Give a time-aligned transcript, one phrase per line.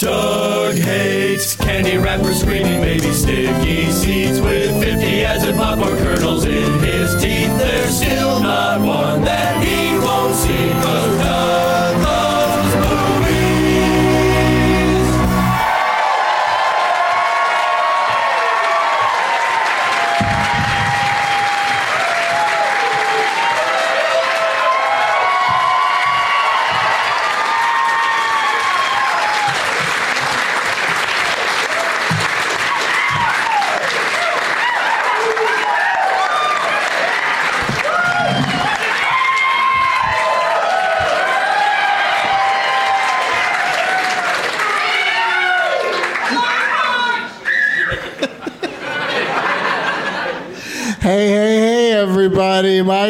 [0.00, 5.99] Doug hates candy wrappers, screaming baby sticky seeds with 50 acid popcorn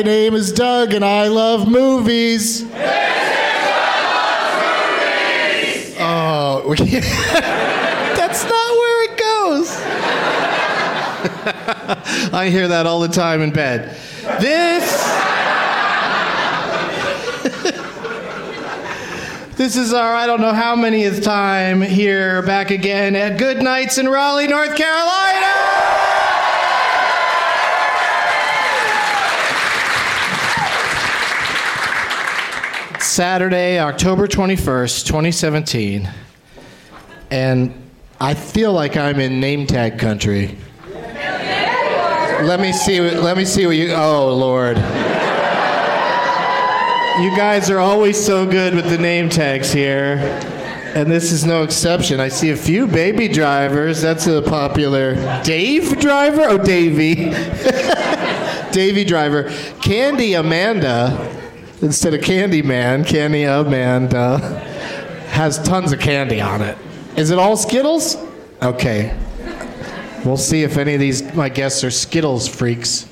[0.00, 2.62] My name is Doug and I love movies.
[6.03, 6.75] Oh,
[8.16, 9.77] that's not where it goes.
[12.33, 13.94] I hear that all the time in bed.
[14.41, 15.06] This.
[19.56, 24.09] This is our, I don't know how manyth time here back again at Goodnight's in
[24.09, 25.30] Raleigh, North Carolina.
[33.20, 36.08] Saturday, October 21st, 2017.
[37.31, 37.75] And
[38.19, 40.56] I feel like I'm in name tag country.
[40.94, 44.78] Let me see let me see what you Oh lord.
[47.19, 50.16] You guys are always so good with the name tags here.
[50.94, 52.20] And this is no exception.
[52.20, 54.00] I see a few baby drivers.
[54.00, 56.44] That's a popular Dave driver?
[56.44, 57.16] Oh, Davy.
[58.73, 59.50] Davy driver.
[59.82, 61.39] Candy Amanda
[61.82, 64.38] instead of Candy Man, Candy Amanda
[65.31, 66.77] has tons of candy on it.
[67.17, 68.17] Is it all Skittles?
[68.62, 69.17] Okay.
[70.25, 73.09] We'll see if any of these my guests are Skittles freaks.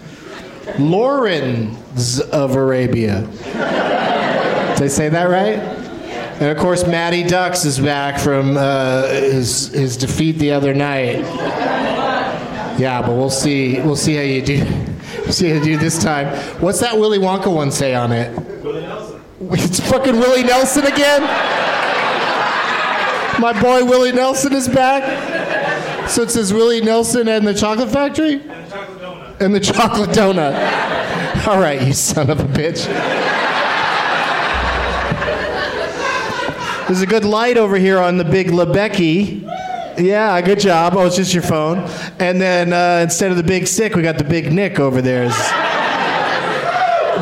[0.79, 3.23] Lawrence of Arabia.
[3.43, 5.59] Did I say that right?
[6.41, 11.19] And of course, Matty Ducks is back from uh, his his defeat the other night.
[12.79, 13.81] Yeah, but we'll see.
[13.81, 14.65] We'll see how you do.
[15.29, 16.35] See how you do this time.
[16.59, 18.48] What's that Willy Wonka one say on it?
[19.41, 21.23] It's fucking Willie Nelson again.
[23.41, 26.09] My boy Willie Nelson is back.
[26.09, 28.41] So it says Willie Nelson and the Chocolate Factory.
[28.41, 29.41] And the Chocolate Donut.
[29.41, 31.47] And the Chocolate Donut.
[31.47, 32.87] All right, you son of a bitch.
[36.89, 39.43] There's a good light over here on the big Lebecky.
[39.99, 40.95] Yeah, good job.
[40.97, 41.79] Oh, it's just your phone.
[42.19, 45.31] And then uh, instead of the big stick, we got the big Nick over there.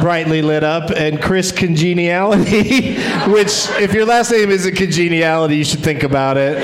[0.01, 0.91] Brightly lit up.
[0.91, 2.97] And Chris Congeniality,
[3.31, 6.63] which, if your last name isn't Congeniality, you should think about it.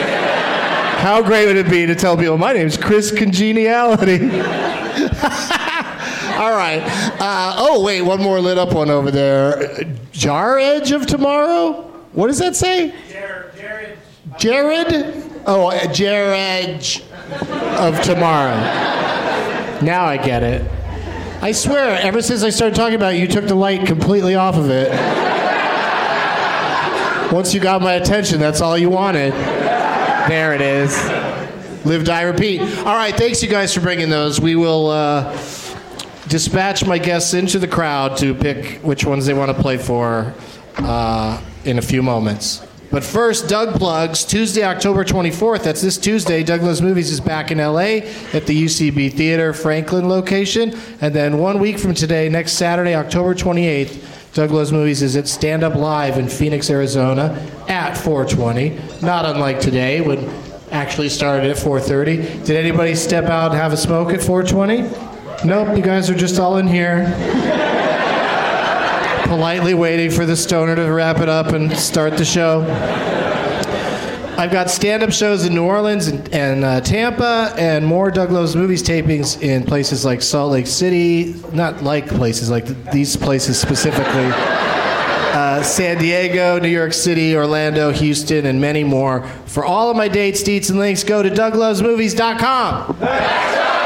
[1.02, 4.20] How great would it be to tell people, my name's Chris Congeniality?
[6.38, 6.82] All right.
[7.20, 9.84] Uh, oh, wait, one more lit up one over there.
[10.12, 11.82] Jar Edge of Tomorrow?
[12.12, 12.94] What does that say?
[13.08, 13.98] Jared.
[14.38, 15.42] Jared?
[15.46, 16.84] Oh, Jared
[17.78, 18.54] of Tomorrow.
[19.82, 20.70] Now I get it.
[21.42, 24.56] I swear, ever since I started talking about it, you took the light completely off
[24.56, 24.92] of it.
[27.32, 29.32] Once you got my attention, that's all you wanted.
[29.32, 30.96] There it is.
[31.84, 32.60] Live, die, repeat.
[32.60, 34.40] All right, thanks you guys for bringing those.
[34.40, 35.32] We will uh,
[36.28, 40.32] dispatch my guests into the crowd to pick which ones they want to play for.
[40.76, 42.66] Uh, in a few moments.
[42.92, 45.62] But first, Doug plugs Tuesday, October 24th.
[45.62, 46.42] That's this Tuesday.
[46.42, 48.04] Doug Loves Movies is back in LA
[48.34, 50.78] at the UCB Theater Franklin location.
[51.00, 55.26] And then one week from today, next Saturday, October 28th, Doug Loves Movies is at
[55.26, 57.34] Stand Up Live in Phoenix, Arizona
[57.66, 58.78] at 420.
[59.00, 60.28] Not unlike today when
[60.70, 62.44] actually started at 4:30.
[62.44, 65.46] Did anybody step out and have a smoke at 420?
[65.46, 67.81] Nope, you guys are just all in here
[69.32, 72.60] politely waiting for the stoner to wrap it up and start the show.
[74.36, 78.30] I've got stand up shows in New Orleans and, and uh, Tampa, and more Doug
[78.30, 81.34] Loves Movies tapings in places like Salt Lake City.
[81.54, 84.30] Not like places, like these places specifically.
[85.32, 89.26] Uh, San Diego, New York City, Orlando, Houston, and many more.
[89.46, 93.81] For all of my dates, deets, and links, go to DougLovesMovies.com.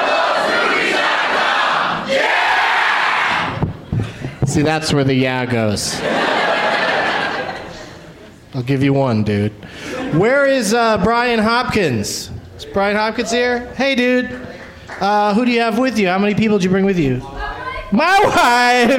[4.57, 6.01] See, that's where the yeah goes.
[8.55, 9.53] I'll give you one, dude.
[10.15, 12.31] Where is uh, Brian Hopkins?
[12.57, 13.67] Is Brian Hopkins here?
[13.75, 14.49] Hey, dude.
[14.99, 16.09] Uh, who do you have with you?
[16.09, 17.19] How many people did you bring with you?
[17.93, 18.99] My wife.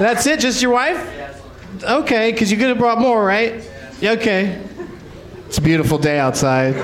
[0.00, 0.40] That's it?
[0.40, 1.44] Just your wife?
[1.84, 3.62] Okay, because you could have brought more, right?
[4.02, 4.60] Okay.
[5.46, 6.74] It's a beautiful day outside.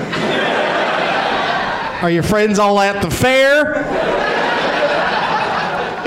[2.01, 4.29] Are your friends all at the fair?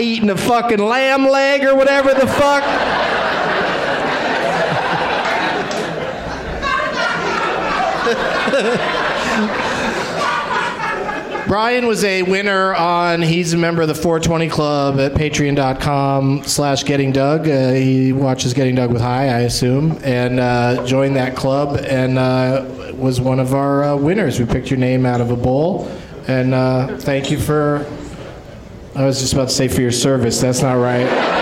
[0.02, 2.62] Eating a fucking lamb leg or whatever the fuck.
[11.46, 16.82] Brian was a winner on, he's a member of the 420 Club at patreon.com slash
[16.84, 17.46] Getting Doug.
[17.46, 22.18] Uh, he watches Getting Doug with High, I assume, and uh, joined that club and
[22.18, 22.64] uh,
[22.94, 24.40] was one of our uh, winners.
[24.40, 25.90] We picked your name out of a bowl.
[26.26, 27.84] And uh, thank you for
[28.94, 30.38] I was just about to say for your service.
[30.38, 31.06] That's not right.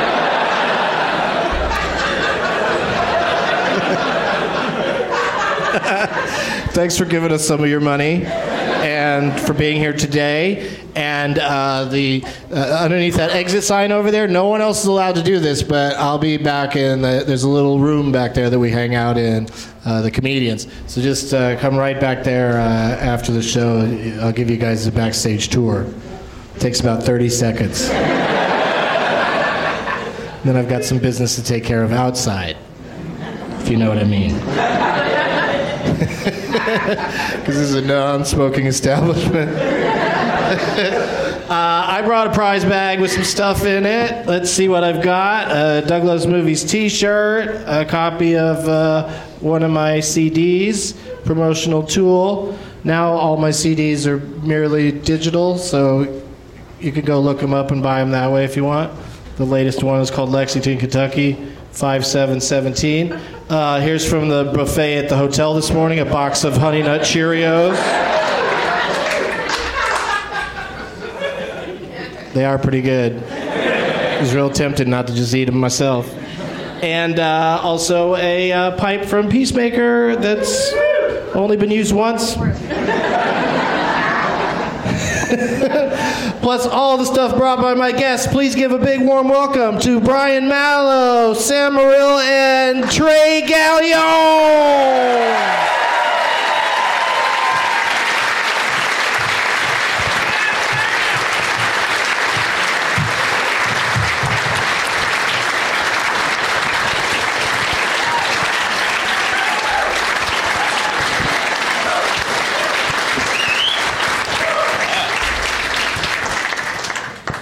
[6.73, 10.79] Thanks for giving us some of your money and for being here today.
[10.95, 15.17] And uh, the uh, underneath that exit sign over there, no one else is allowed
[15.17, 17.03] to do this, but I'll be back in.
[17.03, 19.49] The, there's a little room back there that we hang out in,
[19.85, 20.69] uh, the comedians.
[20.87, 23.81] So just uh, come right back there uh, after the show.
[24.21, 25.93] I'll give you guys a backstage tour.
[26.61, 27.89] Takes about 30 seconds.
[30.45, 32.59] then I've got some business to take care of outside,
[33.61, 34.35] if you know what I mean.
[36.71, 39.51] Because this is a non smoking establishment.
[41.51, 44.27] uh, I brought a prize bag with some stuff in it.
[44.27, 45.51] Let's see what I've got.
[45.51, 49.09] A Doug Loves Movies t shirt, a copy of uh,
[49.41, 52.57] one of my CDs, promotional tool.
[52.85, 56.20] Now all my CDs are merely digital, so
[56.81, 58.93] you could go look them up and buy them that way if you want.
[59.37, 61.35] The latest one is called Lexington, Kentucky,
[61.73, 63.13] 5717.
[63.49, 67.03] Uh, here's from the buffet at the hotel this morning a box of Honey Nut
[67.03, 67.77] Cheerios.
[72.33, 73.23] They are pretty good.
[73.25, 76.15] I was real tempted not to just eat them myself.
[76.83, 80.73] And uh, also a uh, pipe from Piecemaker that's
[81.35, 82.37] only been used once.
[86.43, 88.27] plus all the stuff brought by my guests.
[88.27, 94.61] Please give a big warm welcome to Brian Malow, Sam Morril, and Trey Galyon.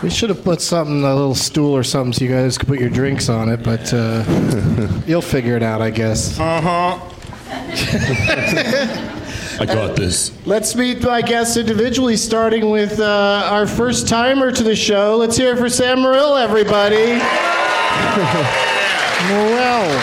[0.02, 2.78] We should have put something, a little stool or something, so you guys could put
[2.78, 3.62] your drinks on it.
[3.64, 4.25] But uh,
[5.07, 6.38] you'll figure it out, I guess.
[6.38, 6.99] Uh huh.
[9.61, 10.31] I got this.
[10.47, 15.17] Let's meet my guests individually, starting with uh, our first timer to the show.
[15.17, 17.19] Let's hear it for Sam Morril, everybody.
[19.28, 19.99] Morrell.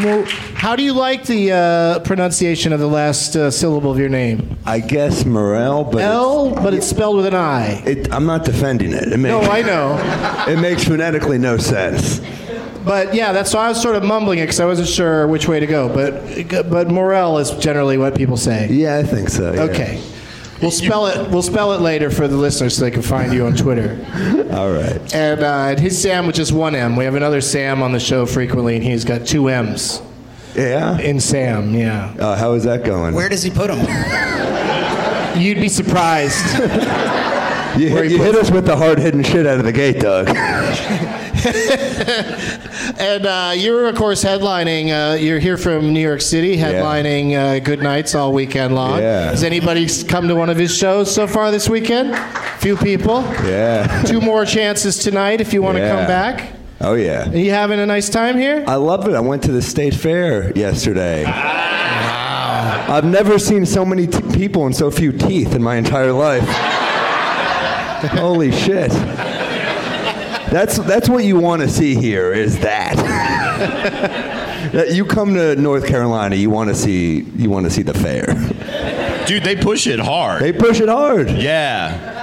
[0.00, 0.26] Mo-
[0.60, 4.58] How do you like the uh, pronunciation of the last uh, syllable of your name?
[4.66, 7.82] I guess Morel, but L, but it's spelled with an I.
[7.86, 9.10] it, I'm not defending it.
[9.10, 9.96] It No, I know.
[10.52, 12.20] it makes phonetically no sense.
[12.84, 15.48] But yeah, that's why I was sort of mumbling it because I wasn't sure which
[15.48, 15.88] way to go.
[15.88, 18.68] But but Morel is generally what people say.
[18.70, 19.54] Yeah, I think so.
[19.54, 19.62] yeah.
[19.62, 20.02] Okay.
[20.60, 21.30] We'll spell it.
[21.30, 23.92] We'll spell it later for the listeners so they can find you on Twitter.
[24.52, 25.14] All right.
[25.14, 26.96] And uh, his Sam was just one M.
[26.96, 30.02] We have another Sam on the show frequently, and he's got two M's
[30.54, 30.98] Yeah.
[30.98, 31.74] in Sam.
[31.74, 33.14] Yeah, Uh, how is that going?
[33.14, 33.78] Where does he put them?
[35.40, 36.58] you'd be surprised.
[37.78, 40.00] you where he you hit us with the hard hitting shit out of the gate,
[40.00, 40.28] Doug.
[43.00, 44.90] and uh, you're of course headlining.
[44.90, 48.98] Uh, you're here from New York City, headlining uh, Goodnight's all weekend long.
[49.00, 49.30] Yeah.
[49.30, 52.16] Has anybody come to one of his shows so far this weekend?
[52.58, 53.22] Few people.
[53.44, 54.02] Yeah.
[54.04, 55.96] Two more chances tonight if you want to Yeah.
[55.96, 56.52] come back.
[56.80, 57.28] Oh yeah.
[57.30, 58.64] Are you having a nice time here?
[58.66, 59.14] I love it.
[59.14, 61.24] I went to the state fair yesterday.
[61.26, 62.86] Ah.
[62.88, 62.96] Wow.
[62.96, 66.42] I've never seen so many t- people and so few teeth in my entire life.
[68.18, 68.90] Holy shit.
[70.50, 74.26] That's that's what you want to see here is that.
[74.72, 77.94] That you come to North Carolina, you want to see you want to see the
[77.94, 78.26] fair.
[79.26, 80.42] Dude, they push it hard.
[80.42, 81.28] They push it hard.
[81.30, 82.19] yeah.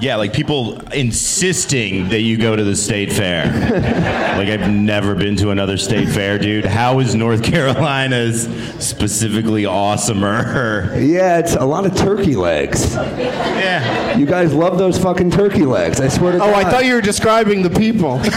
[0.00, 3.44] Yeah, like people insisting that you go to the state fair.
[4.38, 6.64] like I've never been to another state fair, dude.
[6.64, 8.44] How is North Carolina's
[8.84, 11.06] specifically awesomer?
[11.06, 12.94] Yeah, it's a lot of turkey legs.
[12.94, 14.16] yeah.
[14.16, 16.00] You guys love those fucking turkey legs.
[16.00, 16.54] I swear to Oh, God.
[16.54, 18.20] Oh, I thought you were describing the people.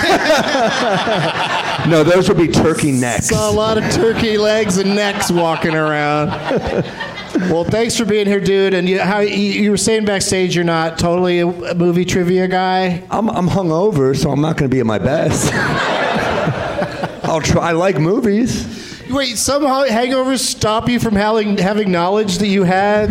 [1.89, 3.27] No, those would be turkey necks.
[3.27, 6.29] Saw a lot of turkey legs and necks walking around.
[7.35, 8.73] Well, thanks for being here, dude.
[8.73, 12.47] And you, how you, you were saying backstage, you're not totally a, a movie trivia
[12.47, 13.03] guy.
[13.09, 15.51] I'm I'm hungover, so I'm not going to be at my best.
[17.23, 17.69] I'll try.
[17.69, 18.73] I like movies.
[19.13, 23.10] Wait, somehow hangovers stop you from having having knowledge that you had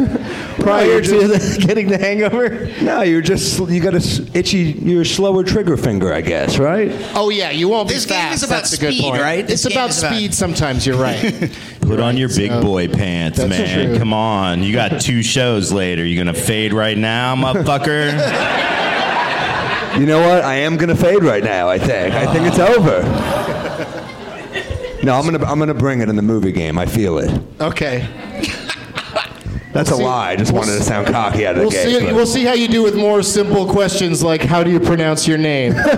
[0.61, 2.67] prior you're to the, getting the hangover?
[2.83, 4.59] No, you're just you got a itchy.
[4.83, 6.91] You're a slower trigger finger, I guess, right?
[7.15, 8.37] Oh yeah, you won't This be game fast.
[8.37, 9.23] is about That's a good speed, point.
[9.23, 9.47] right?
[9.47, 10.35] This It's game about is about- speed.
[10.35, 11.53] Sometimes you're right.
[11.83, 13.89] Put on your big so- boy pants, That's man.
[13.91, 13.99] true.
[13.99, 14.63] Come on.
[14.63, 16.05] You got two shows later.
[16.05, 18.69] You gonna fade right now, motherfucker?
[19.93, 20.43] You know what?
[20.43, 21.69] I am gonna fade right now.
[21.69, 22.15] I think.
[22.15, 23.03] I think it's over.
[25.03, 26.79] No, I'm gonna I'm gonna bring it in the movie game.
[26.79, 27.31] I feel it.
[27.61, 28.09] okay.
[29.73, 30.31] That's We'll a see- lie.
[30.33, 31.99] I just we'll wanted to sound cocky out of We'll the gate.
[31.99, 32.05] see.
[32.05, 35.27] but- We'll see how you do with more simple questions like how do you pronounce
[35.27, 35.73] your name.
[35.77, 35.89] and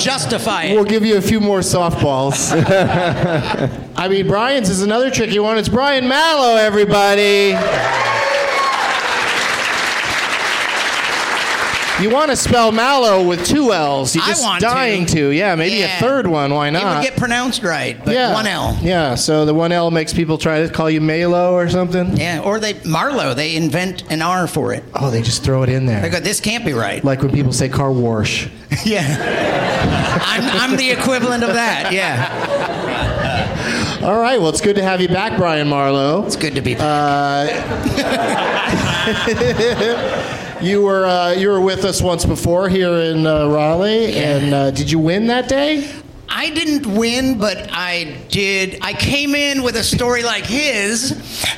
[0.00, 0.74] justify it.
[0.74, 2.50] We'll give you a few more softballs.
[3.96, 5.58] I mean, Brian's is another tricky one.
[5.58, 7.52] It's Brian Malow, everybody.
[12.00, 14.14] You want to spell Malow with two L's.
[14.16, 14.66] You're I just want to.
[14.66, 15.28] dying to.
[15.28, 15.98] Yeah, maybe Yeah.
[15.98, 16.52] a third one.
[16.54, 16.82] Why not?
[16.82, 18.32] It would get pronounced right, but yeah.
[18.32, 18.76] one L.
[18.82, 22.16] Yeah, so the one L makes people try to call you Malo or something.
[22.16, 23.34] Yeah, or they Marlowe.
[23.34, 24.82] They invent an R for it.
[24.94, 26.00] Oh, they just throw it in there.
[26.00, 27.04] They go, this can't be right.
[27.04, 28.48] Like when people say car wash.
[28.84, 31.92] yeah, I'm, I'm the equivalent of that.
[31.92, 36.24] Yeah, All right, well, it's good to have you back, Brian Marlowe.
[36.26, 37.50] it's good to be back.
[37.98, 38.02] Uh,
[40.62, 44.70] You were uh, you were with us once before here in uh, Raleigh, and uh,
[44.70, 45.90] did you win that day?
[46.28, 48.78] I didn't win, but I did.
[48.80, 51.12] I came in with a story like his,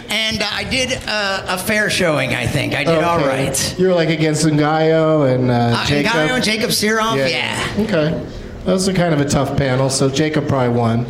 [0.08, 2.34] and I did a, a fair showing.
[2.34, 3.46] I think I did all Okay.
[3.48, 3.78] right.
[3.78, 6.12] You were like against Ngaio and uh, Uh, Jacob.
[6.12, 7.16] Ngaio and Jacob Siroff.
[7.30, 7.62] Yeah.
[7.80, 8.10] Okay,
[8.64, 11.06] that was a kind of a tough panel, so Jacob probably won.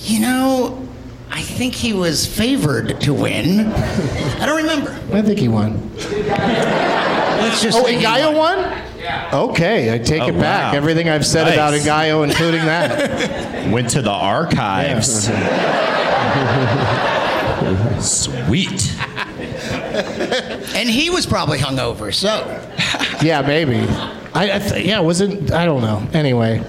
[0.00, 0.87] You know,
[1.30, 3.60] I think he was favored to win.
[3.70, 4.90] I don't remember.
[5.12, 5.90] I think he won.
[5.96, 7.78] Let's just.
[7.78, 8.34] Oh, say he won.
[8.36, 8.82] won.
[9.32, 10.72] Okay, I take Oh, it back.
[10.72, 10.76] wow.
[10.76, 11.54] Everything I've said Nice.
[11.54, 13.70] about Ngaio, including that.
[13.72, 15.28] Went to the archives.
[18.00, 18.94] Sweet.
[20.74, 22.44] And he was probably hungover, so.
[23.22, 23.78] Yeah, maybe.
[24.34, 25.50] I, I th- yeah, was it?
[25.52, 26.06] I don't know.
[26.12, 26.62] Anyway,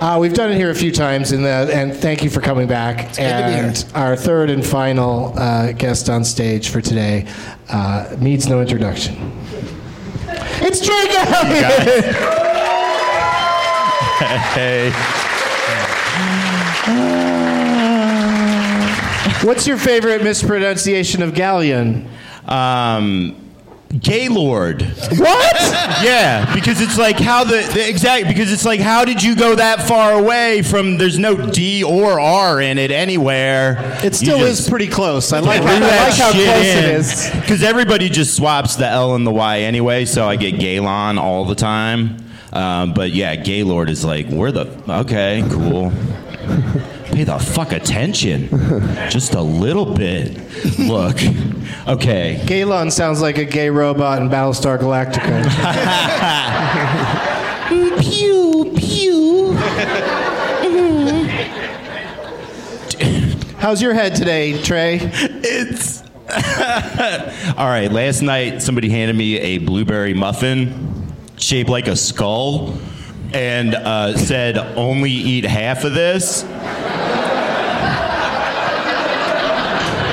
[0.00, 2.66] uh, we've done it here a few times, and uh, and thank you for coming
[2.66, 2.96] back.
[2.96, 3.86] good to be and here.
[3.94, 7.26] our third and final uh, guest on stage for today
[7.70, 9.14] uh, needs no introduction.
[10.64, 12.12] It's Trey Galyon!
[14.52, 14.92] Hey.
[19.44, 22.06] What's your favorite mispronunciation of Galyon?
[22.46, 23.41] Um,
[24.00, 24.82] Gaylord.
[24.82, 25.56] What?
[26.02, 29.54] Yeah, because it's like how the, the exact because it's like how did you go
[29.54, 33.76] that far away from there's no D or R in it anywhere.
[34.02, 35.32] It still is pretty close.
[35.32, 36.84] I like, Threw I like how close in.
[36.84, 37.30] it is.
[37.40, 41.44] Because everybody just swaps the L and the Y anyway, so I get Gaylon all
[41.44, 42.16] the time.
[42.52, 45.92] Um, but yeah, Gaylord is like, where the okay, cool.
[47.12, 48.48] Pay the fuck attention,
[49.10, 50.36] just a little bit.
[50.78, 51.16] Look,
[51.86, 52.40] okay.
[52.44, 55.42] Galon sounds like a gay robot in Battlestar Galactica.
[58.00, 59.52] Pew pew.
[63.58, 64.98] How's your head today, Trey?
[65.02, 66.02] It's
[67.58, 67.92] all right.
[67.92, 70.92] Last night, somebody handed me a blueberry muffin
[71.36, 72.74] shaped like a skull,
[73.34, 76.44] and uh, said, "Only eat half of this."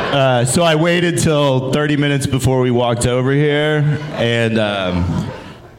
[0.09, 5.29] Uh, so I waited till 30 minutes before we walked over here and um,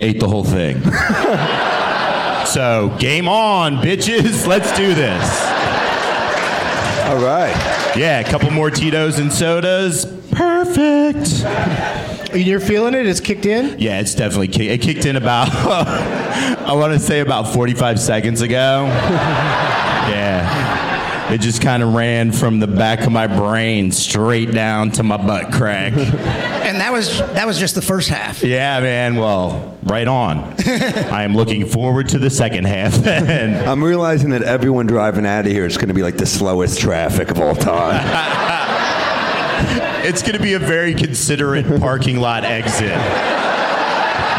[0.01, 0.81] ate the whole thing.
[2.47, 4.47] so game on, bitches.
[4.47, 5.41] Let's do this.
[7.09, 7.93] All right.
[7.97, 10.07] Yeah, a couple more Tito's and sodas.
[10.31, 11.43] Perfect.
[12.33, 13.07] Oh, you're feeling it?
[13.07, 13.79] It's kicked in?
[13.79, 18.41] Yeah, it's definitely kick- it kicked in about I want to say about 45 seconds
[18.41, 18.87] ago.
[20.11, 21.31] Yeah.
[21.33, 25.17] It just kind of ran from the back of my brain straight down to my
[25.19, 25.93] butt crack.
[26.71, 28.43] And that was that was just the first half.
[28.45, 29.17] Yeah, man.
[29.17, 30.39] Well, right on.
[30.65, 32.95] I am looking forward to the second half.
[32.95, 33.69] then.
[33.69, 36.81] I'm realizing that everyone driving out of here is going to be like the slowest
[36.81, 38.01] traffic of all time.
[40.07, 42.97] It's going to be a very considerate parking lot exit.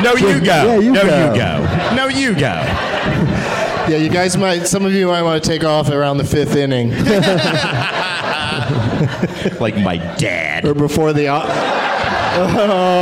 [0.04, 0.46] No, you go.
[0.46, 1.32] Yeah, you no, go.
[1.32, 1.96] you go.
[1.96, 2.64] No, you go.
[3.90, 6.56] Yeah, you guys might, some of you might want to take off around the fifth
[6.56, 6.92] inning
[9.60, 10.66] Like my dad.
[10.66, 11.28] or before the.
[11.30, 11.42] au-
[12.42, 13.02] oh.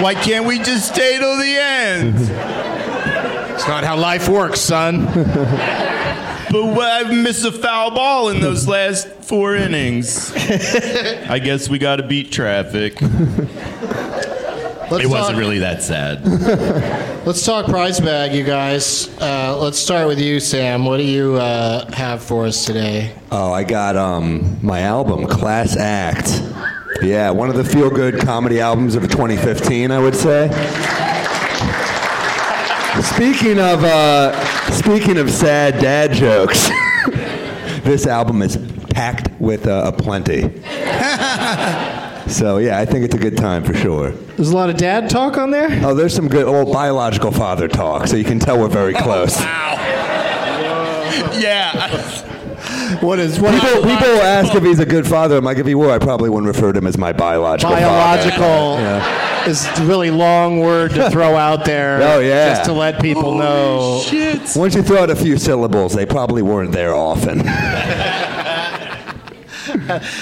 [0.00, 2.14] Why can't we just stay till the end?
[3.54, 5.06] It's not how life works, son.
[6.50, 10.32] But what, I've missed a foul ball in those last four innings.
[10.36, 13.00] I guess we got to beat traffic.
[14.88, 16.24] Let's It wasn't talk- really that sad.
[17.26, 19.08] Let's talk prize bag, you guys.
[19.20, 20.84] Uh, let's start with you, Sam.
[20.84, 23.12] What do you uh, have for us today?
[23.32, 26.40] Oh, I got um my album, Class Act.
[27.02, 30.46] Yeah, one of the feel-good comedy albums of 2015, I would say.
[33.02, 36.68] Speaking of uh, speaking of sad dad jokes,
[37.84, 38.56] this album is
[38.90, 40.62] packed with uh, a plenty.
[42.28, 44.10] So yeah, I think it's a good time for sure.
[44.10, 45.68] There's a lot of dad talk on there.
[45.86, 49.38] Oh, there's some good old biological father talk, so you can tell we're very close.
[49.38, 49.74] Wow.
[51.38, 52.32] yeah.
[53.00, 53.52] What is what?
[53.60, 55.36] People, people ask if he's a good father.
[55.36, 57.86] I'm like, if he were, I probably wouldn't refer to him as my biological father.
[57.86, 59.46] biological Yeah.
[59.48, 62.00] is a really long word to throw out there.
[62.16, 62.54] Oh, yeah.
[62.54, 64.02] Just to let people know.
[64.56, 67.40] Once you throw out a few syllables, they probably weren't there often.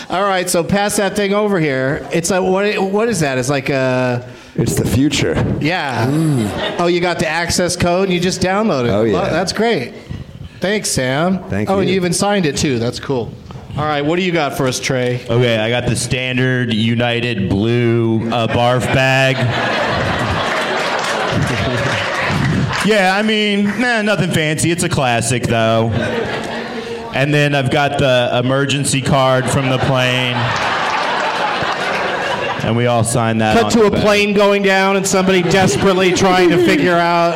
[0.09, 2.07] All right, so pass that thing over here.
[2.13, 2.77] It's like what?
[2.91, 3.37] What is that?
[3.39, 5.35] It's like a it's the future.
[5.61, 6.77] yeah.
[6.79, 8.91] Oh, you got the access code you just download it.
[8.91, 9.13] Oh, yeah.
[9.15, 9.93] Well, that's great.
[10.61, 11.43] Thanks, Sam.
[11.51, 11.95] Thank Oh, and you.
[11.95, 12.79] you even signed it too.
[12.79, 13.33] That's cool.
[13.77, 15.25] All right, what do you got for us, Trey?
[15.29, 19.37] Okay, I got the standard United blue uh, barf bag.
[22.87, 24.71] yeah, I mean, nah, nothing fancy.
[24.71, 25.91] It's a classic, though.
[27.15, 30.37] And then I've got the emergency card from the plane.
[32.65, 33.59] And we all signed that.
[33.61, 34.03] Cut to a back.
[34.03, 37.35] plane going down and somebody desperately trying to figure out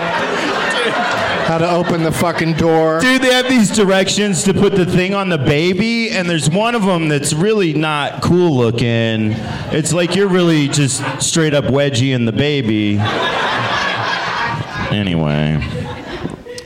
[1.48, 3.00] how to open the fucking door.
[3.00, 6.74] Dude, they have these directions to put the thing on the baby, and there's one
[6.74, 9.32] of them that's really not cool looking.
[9.72, 12.98] It's like you're really just straight up wedgie in the baby.
[14.90, 15.86] Anyway.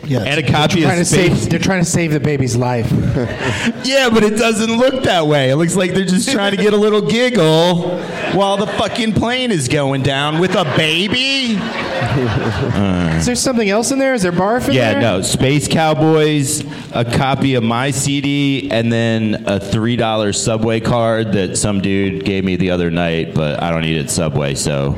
[0.04, 1.36] Yeah, And a copy they're trying of to save.
[1.36, 1.46] Space.
[1.48, 2.90] They're trying to save the baby's life.
[3.84, 5.50] Yeah, but it doesn't look that way.
[5.50, 7.98] It looks like they're just trying to get a little giggle
[8.32, 11.56] while the fucking plane is going down with a baby.
[13.18, 14.14] Is there something else in there?
[14.14, 15.00] Is there barf in Yeah, there?
[15.02, 15.22] Yeah, no.
[15.22, 21.80] Space Cowboys, a copy of my CD, and then a $3 Subway card that some
[21.80, 24.96] dude gave me the other night, but I don't eat at Subway, so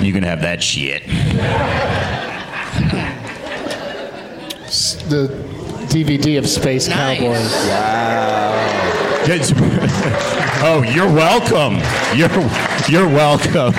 [0.00, 1.02] you can have that shit.
[5.12, 5.28] The
[5.88, 7.18] DVD of Space Nice.
[7.18, 7.52] Cowboys.
[10.64, 11.74] oh, you're welcome.
[12.16, 12.30] You're,
[12.88, 13.74] you're welcome.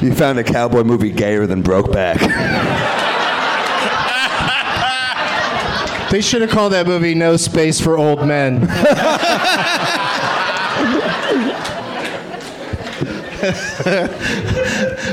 [0.00, 2.18] You found a cowboy movie gayer than Brokeback.
[6.10, 8.60] They should have called that movie No Space for Old Men.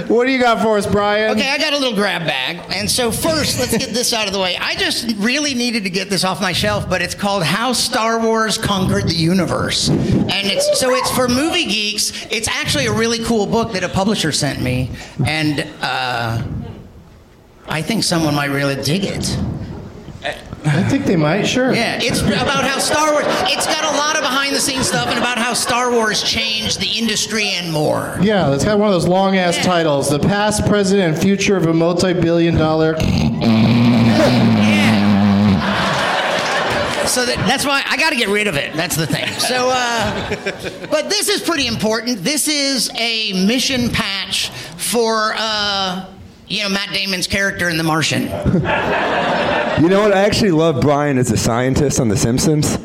[0.07, 1.31] what do you got for us, Brian?
[1.31, 2.61] Okay, I got a little grab bag.
[2.75, 4.57] And so, first, let's get this out of the way.
[4.57, 8.19] I just really needed to get this off my shelf, but it's called How Star
[8.19, 9.89] Wars Conquered the Universe.
[9.89, 12.25] And it's so it's for movie geeks.
[12.31, 14.89] It's actually a really cool book that a publisher sent me.
[15.25, 16.43] And uh,
[17.67, 19.37] I think someone might really dig it.
[20.63, 21.73] I think they might, sure.
[21.73, 25.07] Yeah, it's about how Star Wars, it's got a lot of behind the scenes stuff
[25.07, 28.15] and about how Star Wars changed the industry and more.
[28.21, 29.63] Yeah, it's got one of those long ass Yeah.
[29.63, 32.95] titles The Past, Present, and Future of a Multi Billion Dollar.
[37.07, 38.73] So that, that's why I got to get rid of it.
[38.73, 39.27] That's the thing.
[39.33, 42.23] So, uh, but this is pretty important.
[42.23, 46.05] This is a mission patch for, uh,
[46.51, 48.23] you know, Matt Damon's character in The Martian.
[49.81, 50.11] You know what?
[50.11, 52.77] I actually love Brian as a scientist on The Simpsons.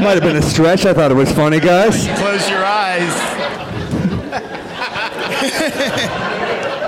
[0.00, 0.86] Might have been a stretch.
[0.86, 2.06] I thought it was funny, guys.
[2.18, 3.12] Close your eyes.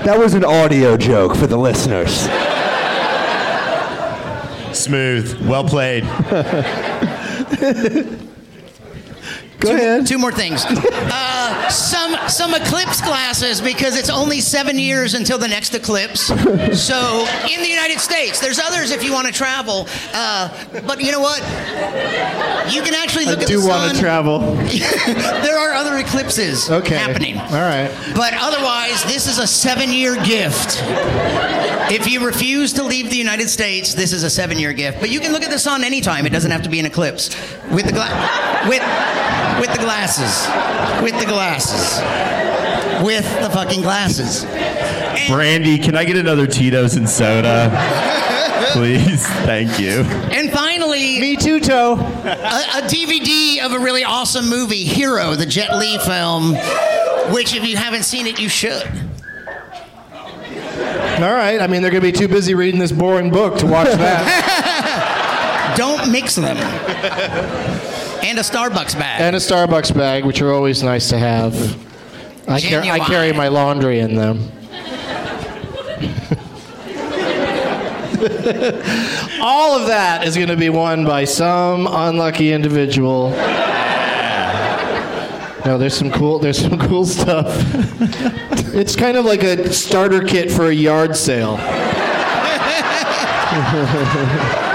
[0.05, 2.29] That was an audio joke for the listeners.
[4.77, 5.47] Smooth.
[5.49, 6.05] Well played.
[9.65, 10.07] Go ahead.
[10.07, 10.65] two more things.
[10.67, 16.27] Uh, some some eclipse glasses because it's only seven years until the next eclipse.
[16.27, 19.87] So in the United States, there's others if you want to travel.
[20.13, 20.49] Uh,
[20.87, 21.41] but you know what?
[22.73, 24.39] You can actually look I at do want to travel.
[24.57, 26.97] there are other eclipses Okay.
[26.97, 27.39] happening.
[27.39, 27.91] All right.
[28.15, 30.81] But otherwise, this is a seven-year gift.
[31.93, 35.01] If you refuse to leave the United States, this is a seven-year gift.
[35.01, 36.27] But you can look at the sun anytime.
[36.27, 37.29] It doesn't have to be an eclipse.
[37.71, 38.83] With the gla- with
[39.61, 40.47] with the glasses.
[41.03, 42.01] With the glasses.
[43.05, 44.45] With the fucking glasses.
[45.29, 47.71] Brandy, can I get another Tito's and soda?
[48.73, 49.27] Please.
[49.45, 50.01] Thank you.
[50.33, 51.95] And finally, Me too, Toe.
[51.95, 56.55] a, a DVD of a really awesome movie, Hero, the Jet Li film,
[57.33, 58.87] which if you haven't seen it, you should.
[61.23, 61.61] All right.
[61.61, 65.75] I mean, they're going to be too busy reading this boring book to watch that.
[65.77, 66.57] Don't mix them.
[68.25, 69.21] And a Starbucks bag.
[69.21, 71.55] and a Starbucks bag, which are always nice to have.
[72.49, 74.51] I, car- I carry my laundry in them.
[79.41, 83.31] All of that is going to be won by some unlucky individual.
[85.67, 86.39] No, there's some cool.
[86.39, 87.47] There's some cool stuff.
[88.75, 91.59] it's kind of like a starter kit for a yard sale.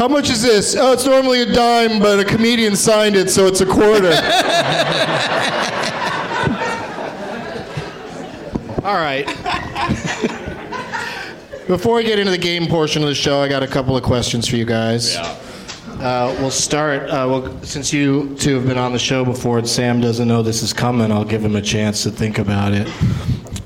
[0.00, 0.76] How much is this?
[0.76, 4.08] Oh, it's normally a dime, but a comedian signed it, so it's a quarter.
[8.82, 9.26] All right.
[11.68, 14.02] Before we get into the game portion of the show, I got a couple of
[14.02, 15.16] questions for you guys.
[15.16, 17.02] Uh, we'll start.
[17.02, 20.42] Uh, well, since you two have been on the show before, and Sam doesn't know
[20.42, 22.88] this is coming, I'll give him a chance to think about it.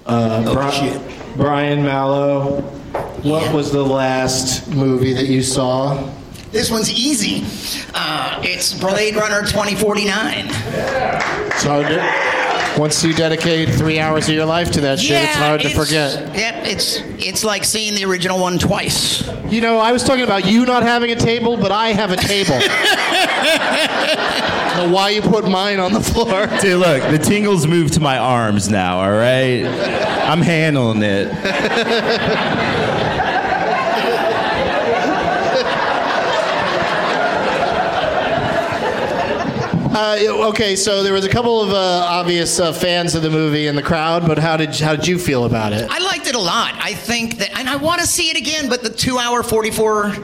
[0.04, 1.00] Uh, Bri-
[1.36, 2.60] Brian Malow,
[3.22, 6.10] what was the last movie that you saw?
[6.54, 7.44] This one's easy.
[7.94, 10.48] Uh, it's Blade Runner 2049.
[11.58, 11.82] So
[12.78, 16.32] once you dedicate three hours of your life to that shit, it's hard to forget.
[16.32, 19.28] Yep, it's it's like seeing the original one twice.
[19.46, 22.16] You know, I was talking about you not having a table, but I have a
[22.16, 22.54] table.
[23.56, 26.46] I don't know why you put mine on the floor.
[26.60, 29.64] Dude, look, the tingles move to my arms now, all right?
[30.24, 31.32] I'm handling it.
[39.94, 43.68] Uh, okay, so there was a couple of uh, obvious uh, fans of the movie
[43.68, 45.88] in the crowd, but how did how did you feel about it?
[45.88, 46.74] I liked it a lot.
[46.82, 50.16] I think that, and I want to see it again, but the two hour 44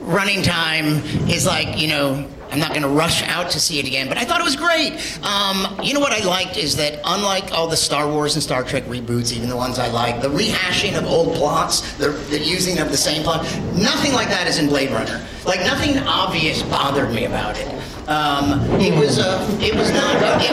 [0.00, 3.86] running time is like, you know, I'm not going to rush out to see it
[3.86, 4.94] again, but I thought it was great.
[5.24, 8.64] Um, you know what I liked is that unlike all the Star Wars and Star
[8.64, 12.80] Trek reboots, even the ones I like, the rehashing of old plots, the, the using
[12.80, 13.44] of the same plot,
[13.76, 15.24] nothing like that is in Blade Runner.
[15.46, 17.81] Like nothing obvious bothered me about it.
[18.12, 20.50] Um, it was a, it was not, it,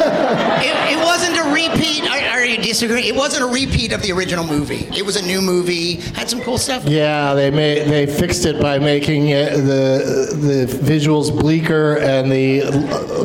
[0.65, 2.07] it, it wasn't a repeat.
[2.09, 3.05] Are, are you disagreeing?
[3.05, 4.87] It wasn't a repeat of the original movie.
[4.97, 5.95] It was a new movie.
[5.95, 6.85] Had some cool stuff.
[6.85, 12.61] Yeah, they made they fixed it by making uh, the the visuals bleaker and the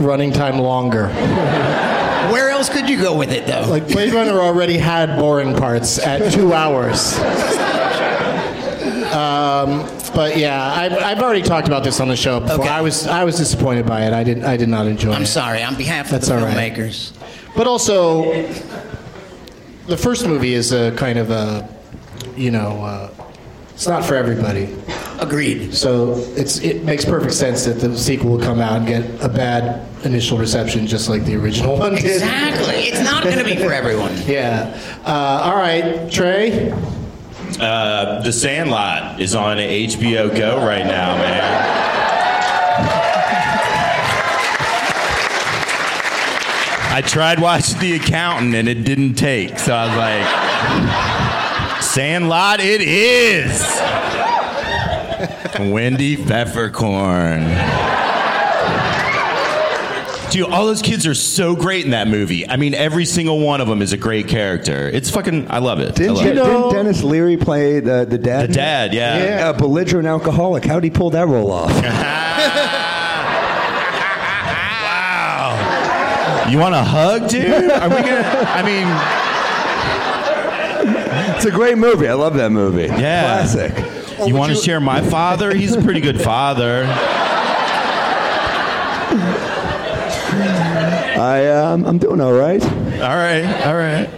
[0.00, 1.08] running time longer.
[2.32, 3.66] Where else could you go with it, though?
[3.68, 7.18] Like Blade Runner already had boring parts at two hours.
[9.14, 12.60] Um, but yeah, I've, I've already talked about this on the show before.
[12.60, 12.68] Okay.
[12.68, 14.12] I was I was disappointed by it.
[14.12, 15.16] I did I did not enjoy it.
[15.16, 16.72] I'm sorry, on behalf of That's the all right.
[16.72, 17.12] filmmakers.
[17.56, 18.32] But also,
[19.86, 21.68] the first movie is a kind of a,
[22.36, 23.10] you know, uh,
[23.72, 24.74] it's not for everybody.
[25.20, 25.74] Agreed.
[25.74, 29.28] So it's it makes perfect sense that the sequel will come out and get a
[29.28, 32.04] bad initial reception, just like the original one did.
[32.04, 32.74] Exactly.
[32.88, 34.12] It's not going to be for everyone.
[34.26, 34.76] Yeah.
[35.04, 36.72] Uh, all right, Trey.
[37.58, 41.84] Uh, the Sandlot is on HBO Go right now, man.
[46.96, 52.80] I tried watching The Accountant and it didn't take, so I was like, Sandlot, it
[52.80, 53.60] is.
[55.72, 57.93] Wendy Peppercorn.
[60.34, 62.50] Dude, all those kids are so great in that movie.
[62.50, 64.88] I mean, every single one of them is a great character.
[64.88, 65.94] It's fucking, I love it.
[65.94, 66.34] Didn't, love you it.
[66.34, 68.48] didn't Denis Leary play the, the dad?
[68.48, 69.16] The dad, yeah.
[69.16, 70.64] Yeah, a belligerent alcoholic.
[70.64, 71.70] How'd he pull that role off?
[76.10, 76.48] wow.
[76.50, 77.70] You want a hug, dude?
[77.70, 78.24] Are we gonna?
[78.48, 78.88] I mean,
[81.36, 82.08] it's a great movie.
[82.08, 82.86] I love that movie.
[82.86, 83.46] Yeah.
[83.46, 83.72] Classic.
[84.26, 85.54] you want to share my father?
[85.54, 86.86] He's a pretty good father.
[91.24, 92.62] I, um, I'm doing all right.
[92.62, 94.10] All right, all right.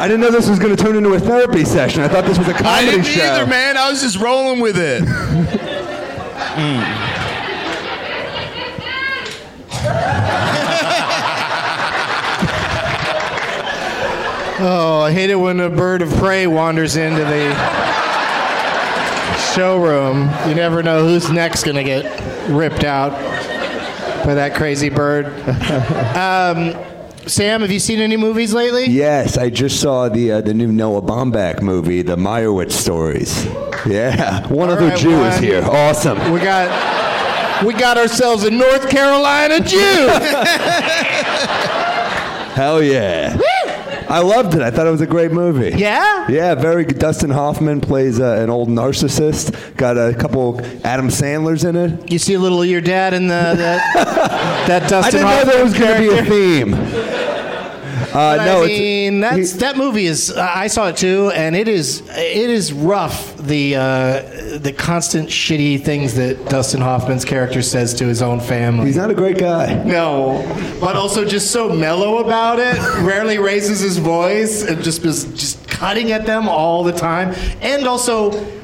[0.00, 2.02] I didn't know this was going to turn into a therapy session.
[2.02, 3.22] I thought this was a comedy I didn't show.
[3.22, 3.76] either, man.
[3.76, 5.02] I was just rolling with it.
[6.54, 7.04] Mm.
[14.60, 17.54] Oh, I hate it when a bird of prey wanders into the
[19.54, 20.28] showroom.
[20.48, 22.04] You never know whose neck's gonna get
[22.50, 23.12] ripped out
[24.24, 25.26] by that crazy bird.
[26.16, 26.74] um,
[27.28, 28.86] Sam, have you seen any movies lately?
[28.86, 33.44] Yes, I just saw the uh, the new Noah Baumbach movie, The Meyerowitz Stories.
[33.86, 35.26] Yeah, one All other right, Jew one.
[35.32, 35.62] is here.
[35.62, 36.32] Awesome.
[36.32, 39.78] We got we got ourselves a North Carolina Jew.
[42.54, 43.38] Hell yeah.
[44.10, 44.62] I loved it.
[44.62, 45.76] I thought it was a great movie.
[45.76, 46.26] Yeah?
[46.28, 46.98] Yeah, very good.
[46.98, 49.76] Dustin Hoffman plays uh, an old narcissist.
[49.76, 52.10] Got a couple Adam Sandlers in it.
[52.10, 55.36] You see a little of your dad in the that, that I Dustin didn't know
[55.36, 57.24] Hoffman there was going to be a theme.
[58.08, 60.32] Uh, no, I mean, that's he- that movie is.
[60.32, 63.36] I saw it too, and it is it is rough.
[63.36, 64.22] The uh,
[64.58, 68.86] the constant shitty things that Dustin Hoffman's character says to his own family.
[68.86, 69.82] he's not a great guy.
[69.84, 70.42] no,
[70.80, 72.76] but also just so mellow about it.
[73.02, 77.86] Rarely raises his voice and just is just cutting at them all the time, and
[77.86, 78.57] also.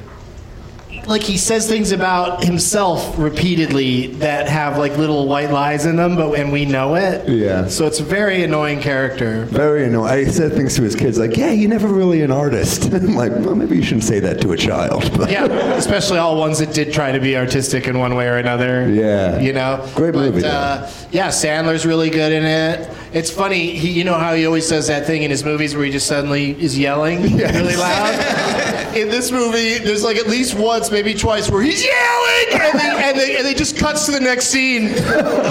[1.06, 6.16] Like he says things about himself repeatedly that have like little white lies in them,
[6.16, 7.28] but and we know it.
[7.28, 7.68] Yeah.
[7.68, 9.44] So it's a very annoying character.
[9.46, 10.10] Very annoying.
[10.10, 13.32] I said things to his kids like, "Yeah, you're never really an artist." I'm like,
[13.32, 15.10] well, maybe you shouldn't say that to a child.
[15.16, 18.36] But Yeah, especially all ones that did try to be artistic in one way or
[18.36, 18.88] another.
[18.88, 19.40] Yeah.
[19.40, 20.44] you know, Great But, movie.
[20.44, 22.88] Uh, yeah, Sandler's really good in it.
[23.12, 25.84] It's funny, he, you know how he always does that thing in his movies where
[25.84, 28.73] he just suddenly is yelling really loud.
[28.96, 33.02] In this movie, there's like at least once, maybe twice, where he's yelling, and they,
[33.04, 34.94] and they, and they just cuts to the next scene,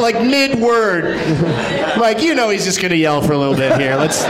[0.01, 1.15] like mid word.
[1.97, 3.95] Like you know, he's just gonna yell for a little bit here.
[3.95, 4.23] Let's.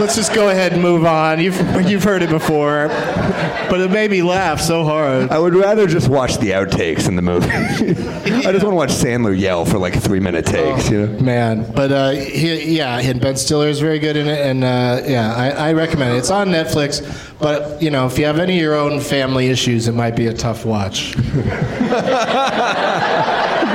[0.00, 1.40] Let's just go ahead and move on.
[1.40, 1.58] You've,
[1.88, 5.30] you've heard it before, but it made me laugh so hard.
[5.30, 7.48] I would rather just watch the outtakes in the movie.
[7.50, 10.88] I just want to watch Sandler yell for like three minute takes.
[10.88, 11.20] You know.
[11.20, 15.02] Man, but uh, he, yeah, and Ben Stiller is very good in it, and uh,
[15.04, 16.18] yeah, I, I recommend it.
[16.18, 17.02] It's on Netflix,
[17.40, 20.28] but you know, if you have any of your own family issues, it might be
[20.28, 21.16] a tough watch.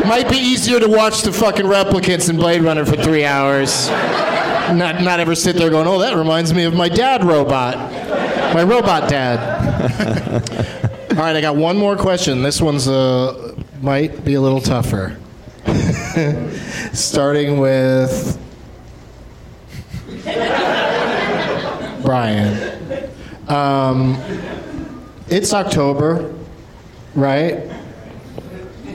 [0.06, 3.90] might be easier to watch the fucking replicants in Blade Runner for three hours.
[4.72, 7.76] Not not ever sit there going, oh, that reminds me of my dad robot,
[8.54, 9.40] my robot dad.
[11.12, 12.42] All right, I got one more question.
[12.42, 15.18] This one's uh, might be a little tougher.
[16.94, 18.40] Starting with
[22.02, 23.10] Brian.
[23.48, 24.18] Um,
[25.30, 26.34] it's October.
[27.16, 27.70] right?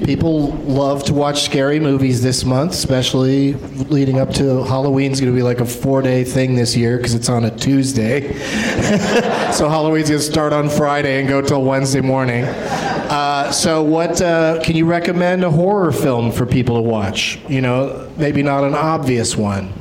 [0.04, 5.36] People love to watch scary movies this month, especially leading up to Halloween's going to
[5.36, 8.32] be like a four-day thing this year because it's on a Tuesday.
[9.52, 12.44] so Halloween's going to start on Friday and go till Wednesday morning.
[12.44, 17.38] Uh, so, what uh, can you recommend a horror film for people to watch?
[17.48, 19.72] You know, maybe not an obvious one.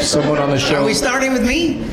[0.00, 0.82] Someone on the show.
[0.82, 1.84] Are we starting with me?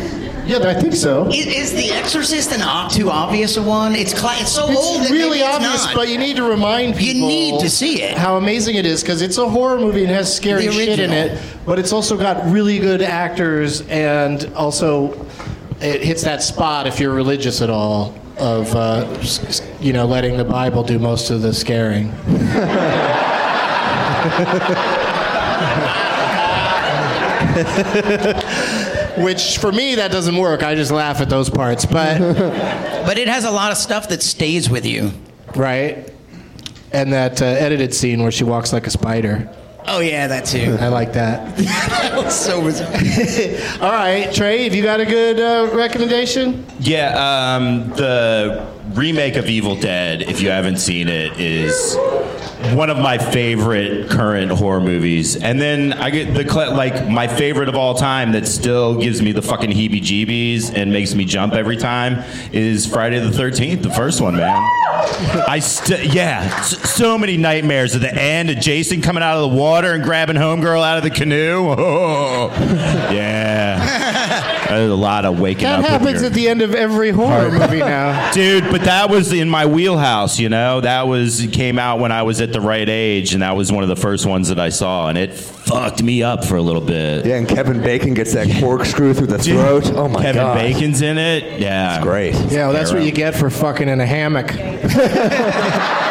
[0.48, 1.28] Yeah, I think so.
[1.30, 3.96] Is, is The Exorcist an ob- too obvious a one?
[3.96, 5.02] It's cla- it's so old.
[5.02, 5.96] It's that really maybe it's obvious, not.
[5.96, 7.30] but you need to remind people.
[7.30, 7.58] You people.
[7.58, 8.18] need to see it.
[8.18, 11.12] How amazing it is because it's a horror movie and has scary The shit in
[11.12, 11.38] original.
[11.38, 15.14] it, but it's also got really good actors and also
[15.82, 20.06] it hits that spot if you're religious at all of uh, s- s- you know
[20.06, 22.12] letting the Bible do most of the scaring.
[29.23, 30.63] Which for me that doesn't work.
[30.63, 32.19] I just laugh at those parts, but.
[33.06, 35.12] but it has a lot of stuff that stays with you.
[35.56, 36.12] right?
[36.91, 39.53] And that uh, edited scene where she walks like a spider.
[39.89, 40.78] Oh yeah, that too.
[40.82, 41.56] I like that.
[41.58, 42.91] that was so bizarre.
[43.82, 46.65] All right, Trey, have you got a good uh, recommendation?
[46.80, 51.95] Yeah, um, the remake of Evil Dead, if you haven't seen it, is
[52.76, 55.36] one of my favorite current horror movies.
[55.41, 59.21] And then I get the cl- like my favorite of all time that still gives
[59.21, 63.91] me the fucking heebie-jeebies and makes me jump every time is Friday the 13th, the
[63.91, 64.62] first one, man.
[65.48, 65.62] I
[66.04, 70.04] yeah, so many nightmares at the end of Jason coming out of the water and
[70.04, 71.76] grabbing homegirl out of the canoe.
[71.78, 72.50] Oh,
[73.12, 74.54] yeah.
[74.69, 75.82] There's a lot of waking That up.
[75.82, 78.32] with happens at the end of every horror movie now.
[78.34, 80.82] Dude, but that was in my wheelhouse, you know?
[80.82, 83.84] That was came out when I was at the right age and that was one
[83.84, 86.82] of the first ones that I saw and it fucked me up for a little
[86.82, 87.25] bit.
[87.25, 89.91] Yeah, and Kevin Bacon gets that corkscrew through the throat.
[89.93, 91.60] Oh my Kevin god, Kevin Bacon's in it.
[91.60, 91.95] Yeah.
[91.95, 92.34] It's great.
[92.51, 94.47] Yeah, well, that's what you get for fucking in a hammock.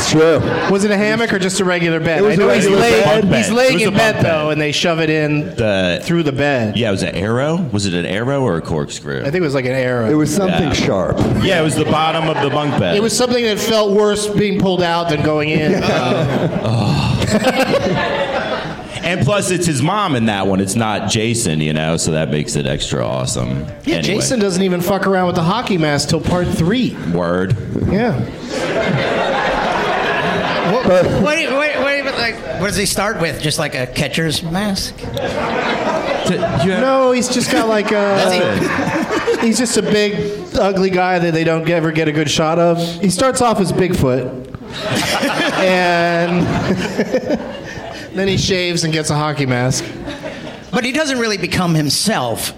[0.00, 0.38] It's true.
[0.70, 2.20] Was it a hammock or just a regular bed?
[2.20, 3.36] It was I know a he's regular laying, bed.
[3.36, 4.32] he's It laying was a in bed bunk bed.
[4.32, 6.76] though, and they shove it in The through the bed.
[6.78, 7.56] Yeah, it was an arrow?
[7.70, 9.20] Was it an arrow or a corkscrew?
[9.20, 10.08] I think it was like an arrow.
[10.10, 10.72] It was something Yeah.
[10.72, 11.18] sharp.
[11.42, 12.96] yeah, it was the bottom of the bunk bed.
[12.96, 15.80] It was something that felt worse being pulled out than going in.
[15.82, 17.16] Oh.
[19.02, 20.60] and plus it's his mom in that one.
[20.60, 23.66] It's not Jason, you know, so that makes it extra awesome.
[23.84, 26.96] yeah, Anyway, Jason doesn't even fuck around with the hockey mask till part three.
[27.12, 27.56] word.
[27.90, 28.18] Yeah.
[30.72, 30.86] What,
[31.22, 33.40] what, do you- what, what, do you- like, what does he start with?
[33.42, 34.94] Just like a catcher's mask?
[36.30, 39.18] No, he's just got like a.
[39.40, 42.76] He's just a big, ugly guy that they don't ever get a good shot of.
[43.00, 44.28] He starts off as Bigfoot,
[45.58, 46.46] and
[48.14, 49.82] then he shaves and gets a hockey mask.
[50.72, 52.52] But he doesn't really become himself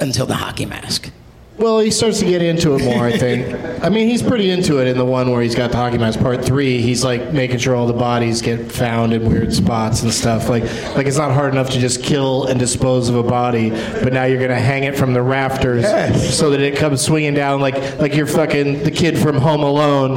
[0.00, 1.12] until the hockey mask.
[1.60, 3.84] Well, he starts to get into it more, I think.
[3.84, 6.18] I mean, he's pretty into it in the one where he's got the hockey mask.
[6.18, 10.10] Part three, he's like making sure all the bodies get found in weird spots and
[10.10, 10.48] stuff.
[10.48, 10.62] Like,
[10.96, 14.24] like it's not hard enough to just kill and dispose of a body, but now
[14.24, 16.34] you're gonna hang it from the rafters Yes.
[16.34, 20.16] so that it comes swinging down like like you're fucking the kid from Home Alone,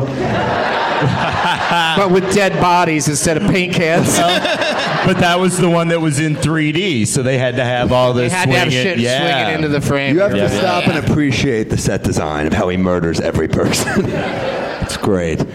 [1.98, 4.18] but with dead bodies instead of paint cans.
[5.04, 8.14] But that was the one that was in 3D, so they had to have all
[8.14, 9.44] They this had to have swinging- shit yeah.
[9.44, 10.16] swinging into the frame.
[10.16, 10.48] You have Yeah.
[10.48, 14.06] to stop and appreciate the set design of how he murders every person.
[14.08, 15.46] it's great.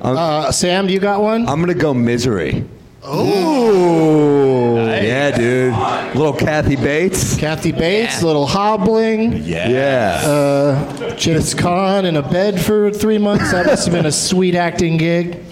[0.00, 1.46] Uh, Sam, do you got one?
[1.46, 2.64] I'm gonna go misery.
[3.08, 4.76] Ooh.
[4.76, 5.74] Yeah, dude.
[6.16, 7.36] Little Kathy Bates.
[7.36, 9.44] Kathy Bates, little hobbling.
[9.44, 9.68] Yeah.
[9.68, 11.14] Yeah.
[11.16, 13.52] James Caan in a bed for three months.
[13.52, 15.42] That must have been a sweet acting gig.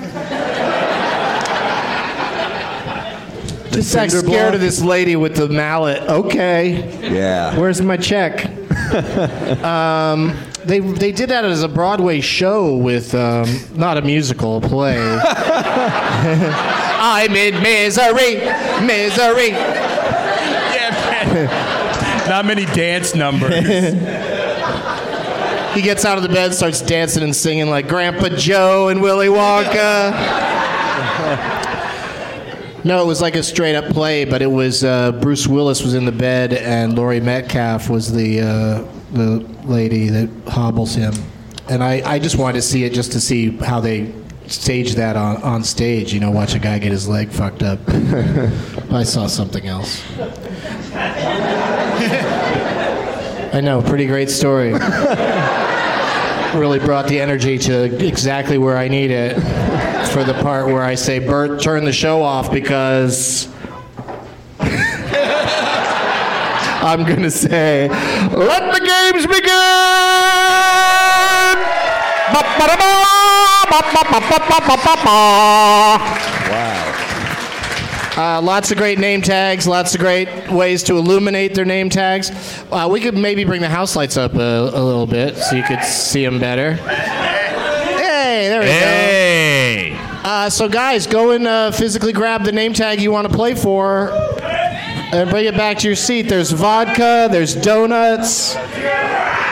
[3.73, 4.55] Just act cinder scared block.
[4.55, 6.03] of this lady with the mallet.
[6.09, 7.59] Okay, Yeah.
[7.59, 8.45] where's my check?
[9.65, 14.61] um, they they did that as a Broadway show with um, not a musical, a
[14.61, 14.97] play.
[17.07, 18.37] I'm in misery,
[18.87, 19.51] misery.
[20.71, 23.53] yeah, Not many dance numbers.
[25.75, 29.27] He gets out of the bed, starts dancing and singing like Grandpa Joe and Willy
[29.27, 30.13] Wonka.
[32.85, 35.95] no, it was like a straight up play, but it was uh, Bruce Willis was
[35.95, 41.13] in the bed and Laurie Metcalf was the uh, the lady that hobbles him.
[41.69, 44.13] And I, I just wanted to see it just to see how they
[44.47, 46.13] stage that on, on stage.
[46.13, 47.81] You know, watch a guy get his leg fucked up.
[48.93, 50.03] I saw something else.
[53.55, 54.73] I know, pretty great story
[56.59, 59.35] really brought the energy to exactly where I need it
[60.09, 63.49] for the part where I say, Bert, turn the show off because
[66.85, 71.24] I'm gonna say, let the games begin.
[76.51, 77.01] Wow.
[78.17, 82.31] Uh, lots of great name tags, lots of great ways to illuminate their name tags.
[82.71, 85.65] Uh, we could maybe bring the house lights up a, a little bit so you
[85.65, 86.75] could see them better.
[86.75, 89.91] Hey, there we Hey!
[89.91, 90.29] go.
[90.29, 94.11] Uh, so, guys, go and physically grab the name tag you want to play for
[95.13, 96.23] and bring it back to your seat.
[96.23, 98.55] There's vodka, there's donuts,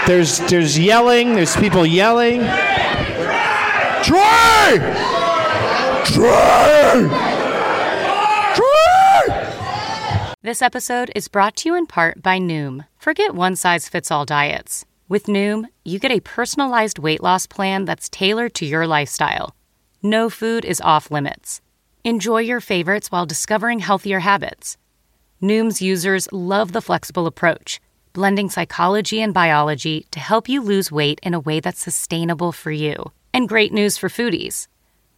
[0.07, 2.41] there's, there's yelling, there's people yelling.
[4.03, 4.79] Trey!
[6.05, 7.29] Trey!
[10.43, 12.85] This episode is brought to you in part by Noom.
[12.99, 14.85] Forget one size fits all diets.
[15.09, 19.55] With Noom, you get a personalized weight loss plan that's tailored to your lifestyle.
[20.03, 21.61] No food is off limits.
[22.03, 24.77] Enjoy your favorites while discovering healthier habits.
[25.41, 27.81] Noom's users love the flexible approach,
[28.13, 32.73] blending psychology and biology to help you lose weight in a way that's sustainable for
[32.73, 33.13] you.
[33.35, 34.67] And great news for foodies.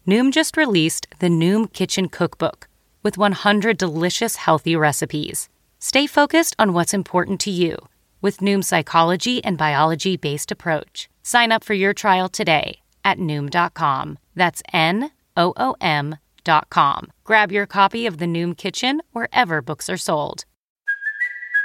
[0.06, 2.68] Noom just released the Noom Kitchen Cookbook
[3.02, 5.48] with 100 delicious healthy recipes.
[5.78, 7.76] Stay focused on what's important to you
[8.24, 11.10] with Noom's psychology and biology based approach.
[11.22, 14.18] Sign up for your trial today at Noom.com.
[14.34, 17.12] That's N O O M.com.
[17.24, 20.44] Grab your copy of The Noom Kitchen wherever books are sold.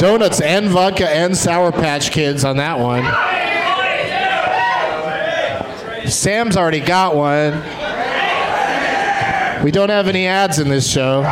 [0.00, 3.04] Donuts and vodka and Sour Patch Kids on that one.
[6.10, 7.52] Sam's already got one.
[9.62, 11.22] We don't have any ads in this show.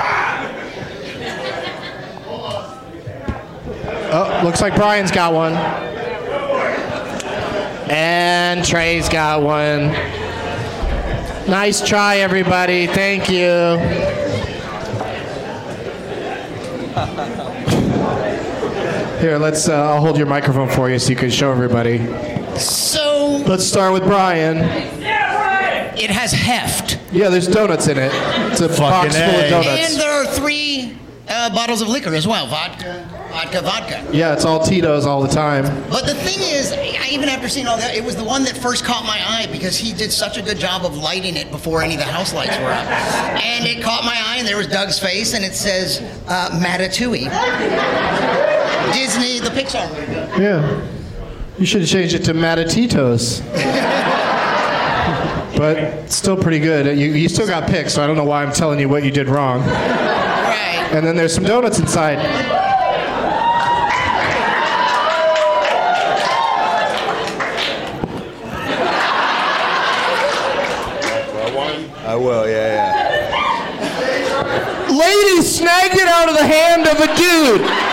[4.11, 5.55] Oh, looks like Brian's got one.
[7.91, 9.89] And Trey's got one.
[11.51, 12.87] Nice try, everybody.
[12.87, 13.79] Thank you.
[19.21, 19.69] Here, let's.
[19.69, 21.99] Uh, I'll hold your microphone for you so you can show everybody.
[22.57, 24.59] So Let's start with Brian.
[24.59, 27.01] it has heft.
[27.13, 28.13] Yeah, there's donuts in it.
[28.53, 29.45] It's a box full of A.
[29.45, 29.97] And donuts.
[29.97, 30.97] there are three
[31.29, 34.07] uh, bottles of liquor as well vodka, vodka, vodka.
[34.13, 35.65] Yeah, it's all Tito's all the time.
[35.91, 38.57] But the thing is, I, even after seeing all that, it was the one that
[38.57, 41.83] first caught my eye because he did such a good job of lighting it before
[41.83, 42.87] any of the house lights were up.
[42.87, 47.29] And it caught my eye, and there was Doug's face, and it says uh, Matatui.
[48.93, 50.43] Disney, the Pixar movie.
[50.43, 50.87] Yeah.
[51.59, 53.43] You should have changed it to Matatitos.
[55.57, 56.99] but still pretty good.
[56.99, 59.11] You, you still got picked, so I don't know why I'm telling you what you
[59.11, 59.61] did wrong.
[59.61, 60.89] Right.
[60.93, 62.19] And then there's some donuts inside.
[72.07, 73.09] I will, yeah,
[74.89, 77.88] Lady snagged it out of the hand of a dude.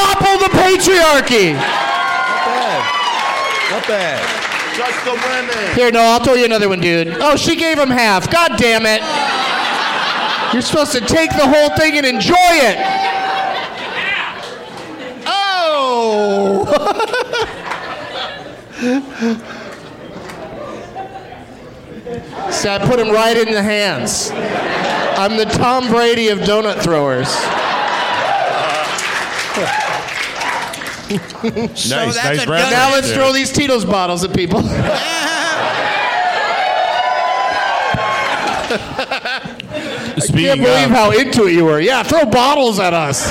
[0.00, 1.52] Topple the patriarchy.
[1.52, 2.80] yeah.
[3.70, 4.20] Not bad.
[4.74, 5.74] Just the women.
[5.74, 7.08] Here, no, I'll throw you another one, dude.
[7.20, 8.30] Oh, she gave him half.
[8.30, 9.02] God damn it.
[10.54, 12.78] You're supposed to take the whole thing and enjoy it.
[15.26, 16.66] Oh!
[22.50, 24.30] See, I put him right in the hands.
[24.32, 27.28] I'm the Tom Brady of donut throwers.
[31.42, 34.62] nice, that's nice a reference Now let's throw these Tito's bottles at people.
[40.20, 41.80] Speaking Can't believe of, how into it you were.
[41.80, 43.26] Yeah, throw bottles at us.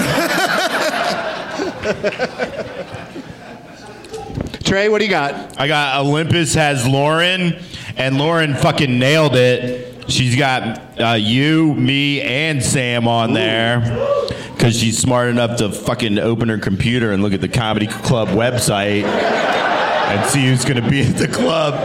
[4.66, 5.58] Trey, what do you got?
[5.58, 7.64] I got Olympus has Lauren,
[7.96, 10.12] and Lauren fucking nailed it.
[10.12, 14.19] She's got uh, you, me, and Sam on there
[14.60, 18.28] because she's smart enough to fucking open her computer and look at the comedy club
[18.28, 21.76] website and see who's gonna be at the club.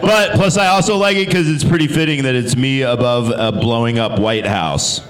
[0.00, 3.52] But plus, I also like it because it's pretty fitting that it's me above a
[3.52, 5.06] blowing up White House.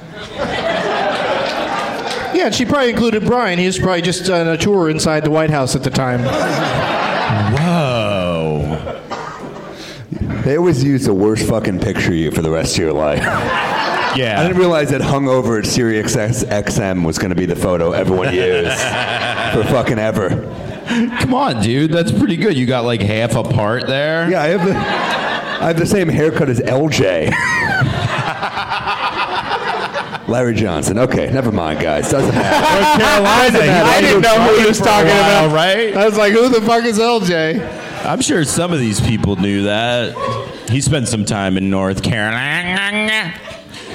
[2.35, 3.61] Yeah, and she probably included Brian.
[3.61, 6.25] He was probably just on a tour inside the White House at the time.
[7.55, 9.05] Whoa.
[10.43, 13.77] They always use the worst fucking picture of you for the rest of your life.
[14.17, 14.41] Yeah.
[14.41, 17.93] I didn't realize that hungover at Sirius X- XM was going to be the photo
[17.93, 20.31] everyone used for fucking ever.
[21.21, 21.93] Come on, dude.
[21.93, 22.57] That's pretty good.
[22.57, 24.29] You got like half a part there.
[24.31, 27.33] Yeah, I have the, I have the same haircut as LJ.
[30.29, 30.99] Larry Johnson.
[30.99, 32.11] Okay, never mind, guys.
[32.11, 32.81] Doesn't matter.
[32.81, 33.53] North Carolina.
[33.53, 33.89] Doesn't matter.
[33.89, 35.55] I didn't know who he was talking while, about.
[35.55, 35.97] right?
[35.97, 38.05] I was like, who the fuck is LJ?
[38.05, 40.15] I'm sure some of these people knew that.
[40.71, 43.33] He spent some time in North Carolina.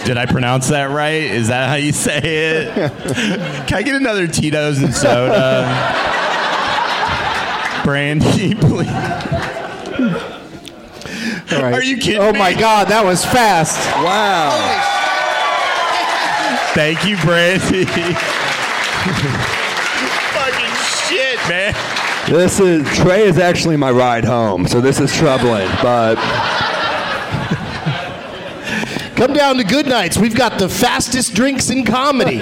[0.06, 1.24] Did I pronounce that right?
[1.24, 2.74] Is that how you say it?
[3.68, 5.64] Can I get another Tito's and soda?
[7.86, 8.90] Brandy, please.
[11.54, 11.74] All right.
[11.74, 12.40] Are you kidding Oh me?
[12.40, 13.78] my god, that was fast.
[14.04, 14.52] wow.
[16.74, 17.86] Thank you, Brandy.
[20.34, 20.74] Fucking
[21.08, 21.76] shit, man.
[22.28, 25.70] This is Trey is actually my ride home, so this is troubling.
[25.82, 26.16] But
[29.24, 30.18] Come down to Good Nights.
[30.18, 32.36] We've got the fastest drinks in comedy.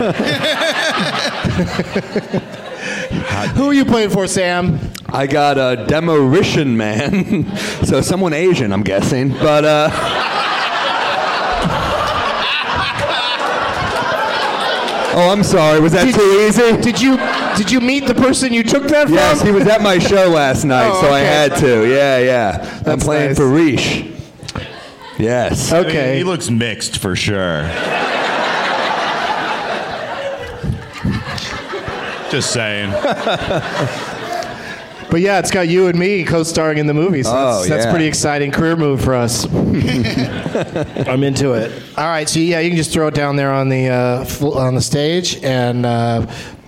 [3.54, 4.80] Who are you playing for, Sam?
[5.06, 7.56] I got a demolition man,
[7.86, 9.30] so someone Asian, I'm guessing.
[9.30, 9.90] But uh,
[15.14, 15.80] oh, I'm sorry.
[15.82, 16.82] Was that too easy?
[16.82, 17.18] Did you
[17.58, 19.14] did you meet the person you took that from?
[19.14, 21.88] Yes, he was at my show last night, Oh, so I had to.
[21.88, 22.82] Yeah, yeah.
[22.88, 23.38] I'm playing nice.
[23.38, 24.11] for Riche.
[25.22, 25.72] Yes.
[25.72, 26.18] Okay.
[26.18, 27.64] He looks mixed for sure.
[32.32, 32.92] Just saying.
[35.12, 37.86] But yeah, it's got you and me co-starring in the movie, so Oh, that's, that's
[37.86, 37.92] yeah.
[37.92, 39.44] pretty exciting career move for us.
[39.54, 41.72] I'm into it.
[41.98, 44.58] All right, so yeah, you can just throw it down there on the uh, fl-
[44.58, 46.26] on the stage, and uh,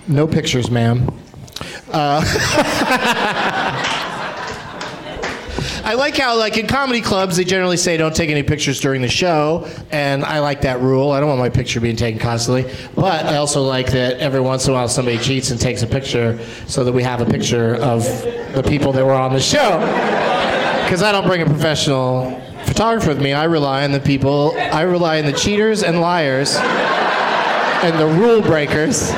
[0.10, 1.08] no pictures, ma'am.
[1.90, 2.20] Uh,
[5.86, 9.02] I like how, like in comedy clubs, they generally say don't take any pictures during
[9.02, 11.12] the show, and I like that rule.
[11.12, 14.66] I don't want my picture being taken constantly, but I also like that every once
[14.66, 17.76] in a while somebody cheats and takes a picture, so that we have a picture
[17.76, 18.04] of
[18.54, 19.80] the people that were on the show.
[20.86, 23.34] Because I don't bring a professional photographer with me.
[23.34, 24.54] I rely on the people.
[24.58, 29.10] I rely on the cheaters and liars, and the rule breakers.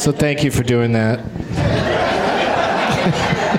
[0.00, 1.18] So thank you for doing that.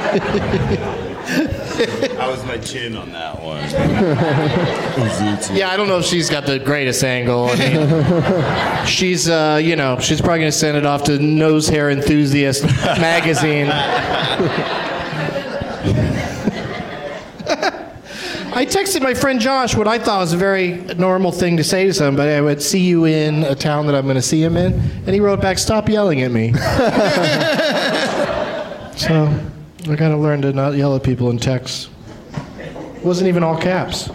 [2.18, 3.58] How was my chin on that one?
[5.56, 7.50] Yeah, I don't know if she's got the greatest angle.
[7.52, 11.68] I mean, she's, uh, you know, she's probably going to send it off to Nose
[11.68, 12.64] Hair Enthusiast
[13.00, 13.68] magazine.
[18.54, 21.86] I texted my friend Josh what I thought was a very normal thing to say
[21.86, 22.32] to somebody.
[22.32, 25.10] I would see you in a town that I'm going to see him in, and
[25.10, 26.54] he wrote back, "Stop yelling at me."
[28.98, 29.40] so
[29.90, 31.90] I got to learn to not yell at people in texts.
[33.04, 34.10] wasn't even all caps.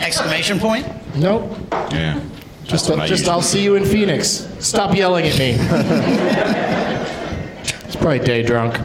[0.00, 0.86] Exclamation point.
[1.16, 1.56] Nope.
[1.90, 2.20] Yeah.
[2.64, 4.48] Just, what I just usually I'll see you in Phoenix.
[4.60, 5.56] Stop yelling at me.
[7.84, 8.78] It's probably day drunk.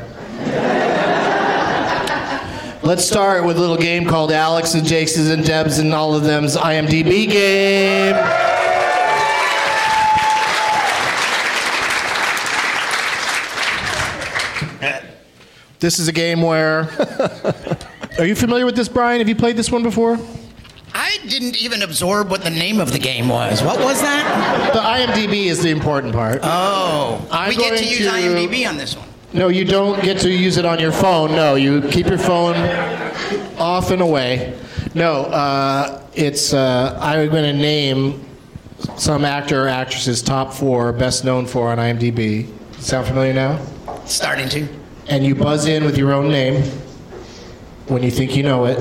[2.84, 6.24] Let's start with a little game called Alex and Jake's and Deb's and all of
[6.24, 8.16] them's IMDb game.
[15.80, 16.90] This is a game where.
[18.18, 19.20] Are you familiar with this, Brian?
[19.20, 20.18] Have you played this one before?
[20.94, 23.62] I didn't even absorb what the name of the game was.
[23.62, 24.72] What was that?
[24.74, 26.40] The IMDb is the important part.
[26.42, 29.08] Oh, I'm we get to use to- IMDb on this one.
[29.34, 31.32] No, you don't get to use it on your phone.
[31.34, 32.56] No, you keep your phone
[33.60, 34.58] off and away.
[34.96, 36.54] No, uh, it's.
[36.54, 38.26] Uh, I'm going to name
[38.96, 42.50] some actor or actress's top four best known for on IMDb.
[42.80, 43.64] Sound familiar now?
[44.06, 44.68] Starting to.
[45.10, 46.64] And you buzz in with your own name
[47.88, 48.78] when you think you know it.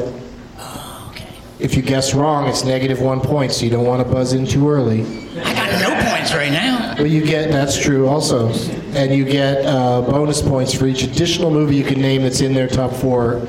[1.11, 1.29] Okay.
[1.61, 4.45] If you guess wrong, it's negative one point, so you don't want to buzz in
[4.45, 5.03] too early.
[5.41, 6.95] I got no points right now.
[6.99, 8.49] Well, you get that's true also,
[8.95, 12.55] and you get uh, bonus points for each additional movie you can name that's in
[12.55, 13.47] their top four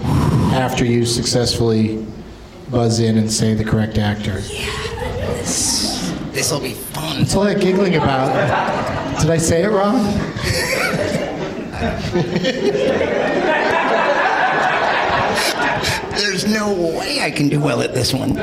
[0.54, 2.06] after you successfully
[2.70, 4.40] buzz in and say the correct actor.
[4.52, 4.98] Yeah,
[6.32, 7.20] this will be fun.
[7.20, 9.20] That's all that giggling about.
[9.22, 9.96] Did I say it wrong?
[16.18, 18.34] There's no way I can do well at this one.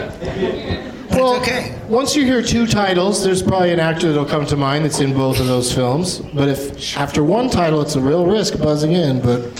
[1.11, 1.77] well, okay.
[1.89, 5.13] Once you hear two titles, there's probably an actor that'll come to mind that's in
[5.13, 6.19] both of those films.
[6.21, 9.21] But if after one title, it's a real risk buzzing in.
[9.21, 9.51] But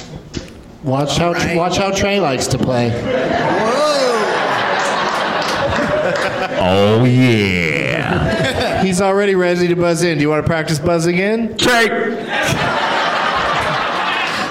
[0.85, 1.57] watch how Right.
[1.57, 2.91] watch how Trey likes to play.
[6.67, 8.83] Oh yeah.
[8.83, 10.17] He's already ready to buzz in.
[10.17, 11.59] Do you want to practice buzzing in?
[11.59, 11.89] Trey.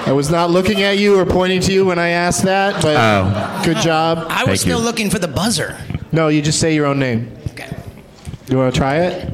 [0.06, 2.96] I was not looking at you or pointing to you when I asked that, but
[2.96, 3.62] Oh.
[3.64, 4.26] good job.
[4.28, 4.84] I was Thank still you.
[4.84, 5.76] looking for the buzzer.
[6.12, 7.32] No, you just say your own name.
[7.52, 7.68] Okay.
[8.48, 9.30] You want to try it?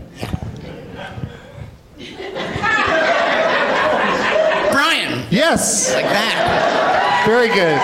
[4.73, 5.93] Brian, Yes.
[5.95, 7.25] like that.
[7.27, 7.79] Very good.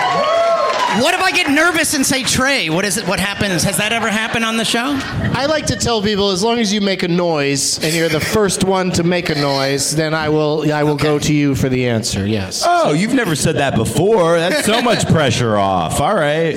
[0.95, 2.69] What if I get nervous and say Trey?
[2.69, 3.07] What is it?
[3.07, 3.63] What happens?
[3.63, 4.97] Has that ever happened on the show?
[5.03, 8.21] I like to tell people as long as you make a noise and you're the
[8.21, 11.69] first one to make a noise, then I will I will go to you for
[11.69, 12.25] the answer.
[12.25, 12.63] Yes.
[12.65, 14.37] Oh, you've never said that before.
[14.37, 15.99] That's so much pressure off.
[15.99, 16.55] All right.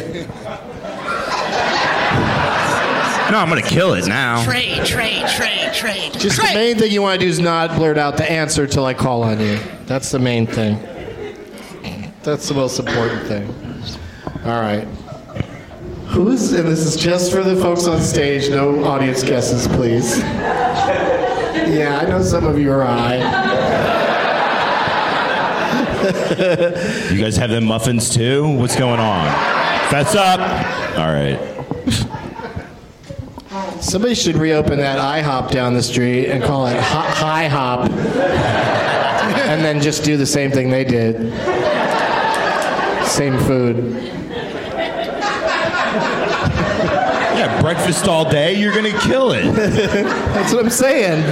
[3.31, 4.43] No, I'm gonna kill it now.
[4.45, 6.11] Trey, Trey, Trey, Trey.
[6.19, 6.49] Just Trey.
[6.49, 8.95] the main thing you want to do is not blurt out the answer till I
[8.95, 9.59] call on you.
[9.87, 10.79] That's the main thing.
[12.23, 13.70] That's the most important thing.
[14.45, 14.85] All right.
[16.09, 18.51] Who's and this is just for the folks on stage.
[18.51, 20.19] No audience guesses, please.
[20.19, 23.17] Yeah, I know some of you are I.
[27.11, 28.49] You guys have them muffins too?
[28.57, 29.27] What's going on?
[29.91, 30.41] Fess up.
[30.99, 31.39] All right.
[33.83, 39.65] Somebody should reopen that IHOP down the street and call it Hi- High Hop, and
[39.65, 41.33] then just do the same thing they did.
[43.07, 44.20] Same food.
[47.41, 48.61] Yeah, breakfast all day.
[48.61, 49.51] You're gonna kill it.
[49.55, 51.23] That's what I'm saying.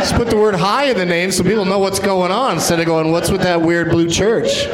[0.00, 2.80] Just put the word high in the name so people know what's going on instead
[2.80, 4.48] of going, what's with that weird blue church?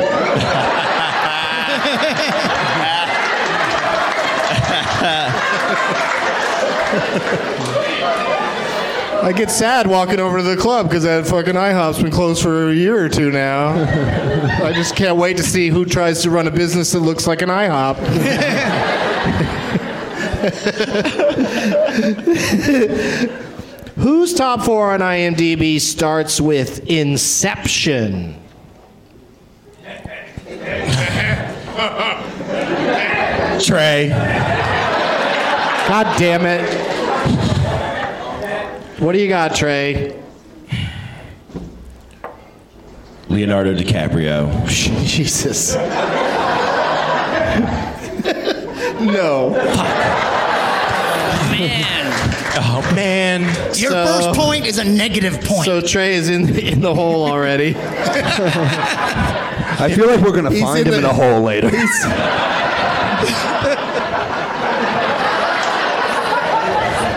[9.24, 12.70] I get sad walking over to the club because that fucking IHOP's been closed for
[12.70, 13.70] a year or two now.
[14.64, 17.42] I just can't wait to see who tries to run a business that looks like
[17.42, 19.01] an IHOP.
[23.96, 28.36] Whose top four on IMDb starts with Inception?
[33.60, 34.08] Trey.
[35.88, 36.62] God damn it.
[38.98, 40.18] What do you got, Trey?
[43.28, 44.66] Leonardo DiCaprio.
[45.06, 45.74] Jesus.
[49.00, 50.31] no.
[51.68, 52.12] Man,
[52.56, 53.42] Oh man.
[53.76, 55.64] your So- first point is a negative point.
[55.64, 57.74] So Trey is in in the hole already.
[57.76, 61.70] I feel like we're gonna He's find in him in the- a hole later.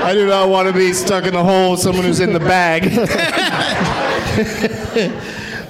[0.07, 2.39] I do not want to be stuck in the hole with someone who's in the
[2.39, 2.85] bag.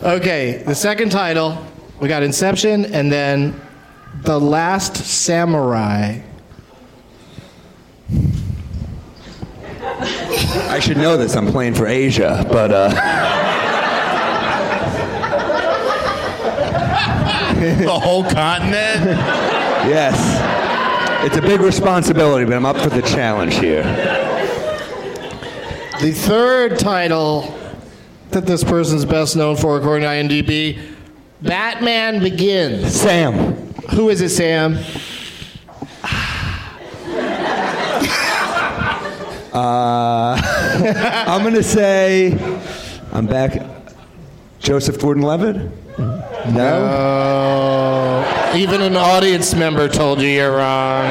[0.03, 1.57] okay, the second title
[2.01, 3.59] we got Inception and then
[4.23, 6.19] The Last Samurai.
[10.75, 11.37] I should know this.
[11.37, 12.89] I'm playing for Asia, but uh,
[17.77, 19.05] The whole continent.
[19.87, 23.83] yes, it's a big responsibility, but I'm up for the challenge here.
[26.01, 27.57] The third title
[28.31, 30.77] that this person's best known for, according to IMDb,
[31.41, 32.93] Batman Begins.
[32.93, 33.33] Sam.
[33.91, 34.77] Who is it, Sam?
[39.53, 40.35] Uh,
[40.93, 42.31] I'm gonna say
[43.11, 43.59] I'm back.
[44.59, 45.55] Joseph Gordon-Levitt.
[46.53, 46.89] No.
[46.91, 51.05] Oh, even an audience member told you you're wrong.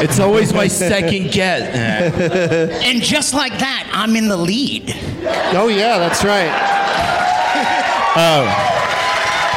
[0.00, 1.74] It's always my second guess.
[2.84, 4.94] and just like that, I'm in the lead.
[5.54, 6.52] Oh yeah, that's right.
[8.14, 8.44] Oh.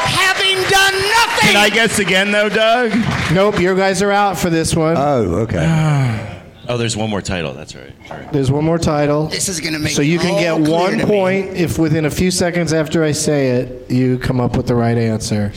[0.08, 1.50] Having done nothing.
[1.50, 2.94] Can I guess again though, Doug?
[3.34, 4.96] Nope, you guys are out for this one.
[4.98, 6.28] Oh, okay.
[6.68, 7.54] Oh, there's one more title.
[7.54, 8.32] That's right.
[8.32, 9.28] There's one more title.
[9.28, 11.06] This is gonna make So you can all get clear one to me.
[11.06, 14.76] point if within a few seconds after I say it, you come up with the
[14.76, 15.52] right answer.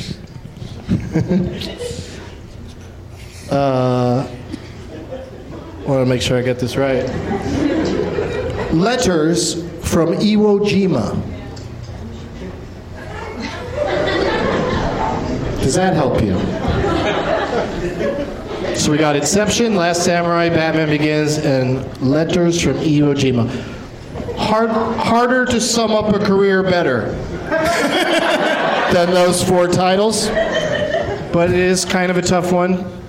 [3.51, 4.27] uh,
[5.87, 7.05] want to make sure I get this right.
[8.73, 9.55] Letters
[9.87, 11.21] from Iwo Jima.
[15.63, 16.35] Does that help you?
[18.77, 23.49] So we got Inception, Last Samurai, Batman Begins, and Letters from Iwo Jima.
[24.37, 27.13] Hard, harder to sum up a career better
[28.93, 33.04] than those four titles, but it is kind of a tough one.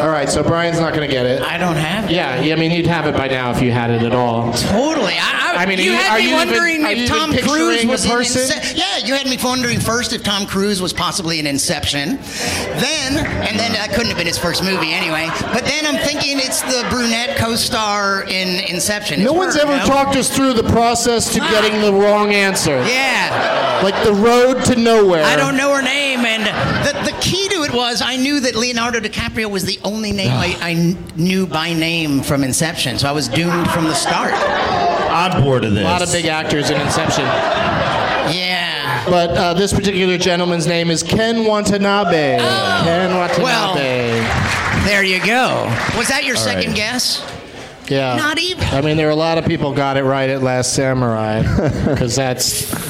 [0.00, 1.42] All right, so Brian's not going to get it.
[1.42, 2.12] I don't have it.
[2.12, 4.52] Yeah, yeah, I mean, you'd have it by now if you had it at all.
[4.54, 5.12] Totally.
[5.14, 7.84] I, I, I mean, you are you- had me even- wondering are if Tom Cruise
[7.86, 8.42] was in person?
[8.42, 12.16] Ince- Yeah, you had me wondering first if Tom Cruise was possibly in Inception.
[12.16, 15.28] Then, and then that couldn't have been his first movie anyway.
[15.52, 19.22] But then I'm thinking it's the brunette co-star in Inception.
[19.22, 19.84] No It's one's her, ever no?
[19.84, 21.50] talked us through the process to Ah.
[21.50, 22.82] getting the wrong answer.
[22.88, 23.80] Yeah.
[23.82, 25.24] Like the road to nowhere.
[25.24, 26.09] I don't know her name.
[26.24, 26.44] And
[26.86, 30.30] the, the key to it was I knew that Leonardo DiCaprio was the only name
[30.30, 34.32] I, I knew by name from Inception, so I was doomed from the start.
[34.34, 35.82] I'm bored of this.
[35.82, 37.24] A lot of big actors in Inception.
[37.24, 39.04] Yeah.
[39.08, 42.38] But uh, this particular gentleman's name is Ken Watanabe.
[42.40, 42.80] Oh.
[42.84, 43.42] Ken Watanabe.
[43.42, 45.64] Well, there you go.
[45.96, 46.76] Was that your second right.
[46.76, 47.40] guess?
[47.90, 48.16] yeah.
[48.16, 48.64] not even.
[48.64, 51.42] I mean, there are a lot of people got it right at Last Samurai
[51.86, 52.89] because that's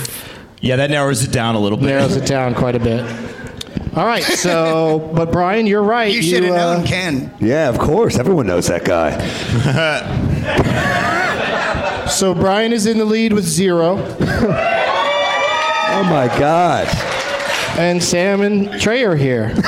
[0.61, 1.86] Yeah, that narrows it down a little bit.
[1.86, 3.00] narrows it down quite a bit.
[3.96, 6.12] All right, so but Brian, you're right.
[6.12, 7.34] You should have uh, known Ken.
[7.40, 8.18] Yeah, of course.
[8.18, 9.11] Everyone knows that guy.
[12.11, 13.96] So Brian is in the lead with zero.
[13.96, 16.88] oh my God.
[17.78, 19.54] and Sam and Trey are here.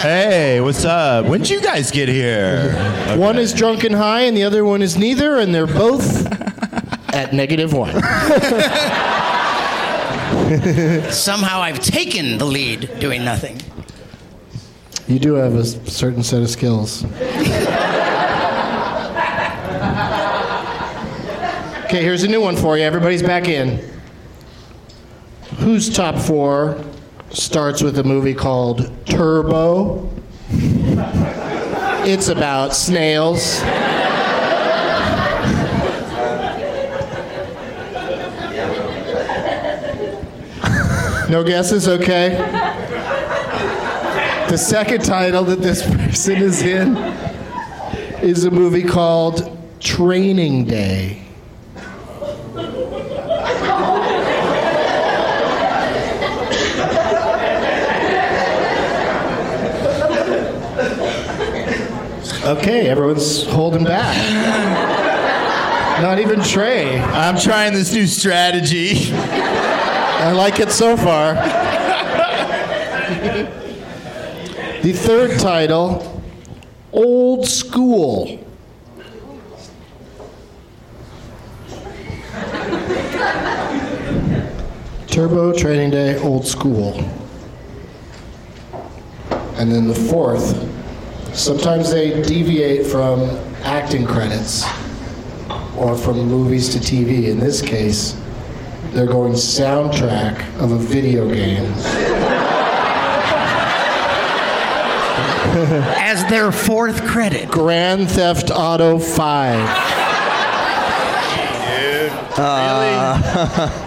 [0.00, 1.26] Hey, what's up?
[1.26, 2.72] When did you guys get here?
[3.18, 6.26] One is drunk and high, and the other one is neither, and they're both
[7.14, 7.94] at negative one.
[11.10, 13.60] Somehow I've taken the lead doing nothing.
[15.06, 17.04] You do have a certain set of skills.
[21.84, 22.82] Okay, here's a new one for you.
[22.82, 23.80] Everybody's back in.
[25.58, 26.84] Whose top four
[27.30, 30.10] starts with a movie called Turbo?
[32.04, 33.60] It's about snails.
[41.30, 41.86] No guesses?
[41.86, 42.30] Okay.
[44.48, 46.96] The second title that this person is in
[48.20, 51.22] is a movie called Training Day.
[62.42, 64.16] Okay, everyone's holding back.
[66.02, 66.98] Not even Trey.
[66.98, 69.12] I'm trying this new strategy.
[70.20, 71.32] I like it so far.
[74.82, 76.22] the third title,
[76.92, 78.38] Old School.
[85.06, 86.92] Turbo Training Day, Old School.
[89.54, 90.54] And then the fourth,
[91.34, 93.22] sometimes they deviate from
[93.62, 94.66] acting credits
[95.78, 97.28] or from movies to TV.
[97.28, 98.19] In this case,
[98.92, 101.72] they're going soundtrack of a video game.
[105.98, 107.48] As their fourth credit.
[107.50, 109.90] Grand Theft Auto 5.
[112.42, 113.86] Uh,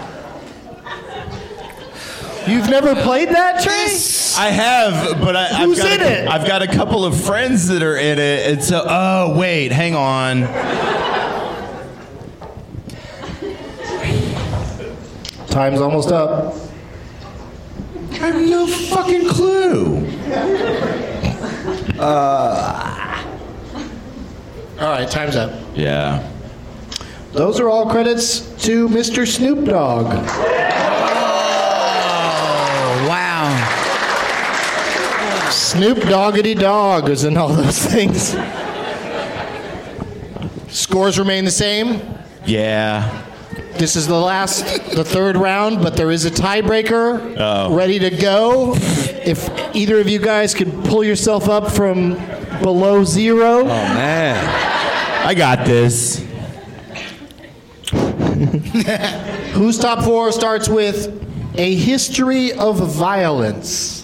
[2.46, 4.36] You've never played that, Trace?
[4.38, 6.28] I have, but I, Who's I've got in a, it?
[6.28, 9.94] I've got a couple of friends that are in it, and so oh wait, hang
[9.94, 10.42] on.
[15.54, 16.52] Time's almost up.
[18.10, 20.04] I have no fucking clue.
[21.96, 23.24] Uh,
[24.80, 25.52] all right, time's up.
[25.76, 26.28] Yeah.
[27.30, 29.28] Those are all credits to Mr.
[29.28, 30.06] Snoop Dogg.
[30.06, 30.26] Oh,
[33.08, 33.48] wow.
[35.52, 38.36] Snoop Doggity Dog is in all those things.
[40.76, 42.00] Scores remain the same.
[42.44, 43.23] Yeah.
[43.78, 44.64] This is the last,
[44.94, 47.74] the third round, but there is a tiebreaker Oh.
[47.74, 48.74] ready to go.
[48.76, 52.14] If either of you guys could pull yourself up from
[52.62, 53.60] below zero.
[53.62, 55.26] Oh man.
[55.26, 56.18] I got this.
[59.54, 61.08] Whose top four starts with
[61.56, 64.03] a history of violence?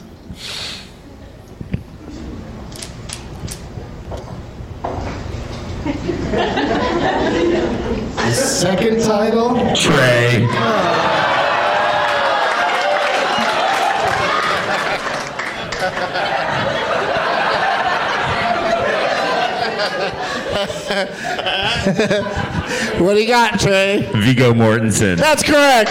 [8.61, 9.75] Second title.
[9.75, 10.45] Trey.
[23.01, 24.03] What do you got, Trey?
[24.15, 25.17] Viggo Mortensen.
[25.17, 25.89] That's correct.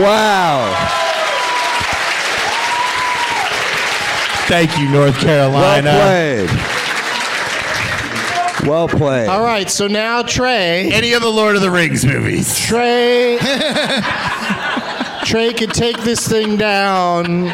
[0.00, 0.72] Wow.
[4.46, 5.56] Thank you, North Carolina.
[5.58, 6.46] Well Carolina.
[6.46, 6.75] played.
[8.66, 9.28] Well played.
[9.28, 10.90] All right, so now Trey.
[10.90, 12.58] Any of the Lord of the Rings movies?
[12.58, 13.38] Trey.
[15.24, 17.44] Trey could take this thing down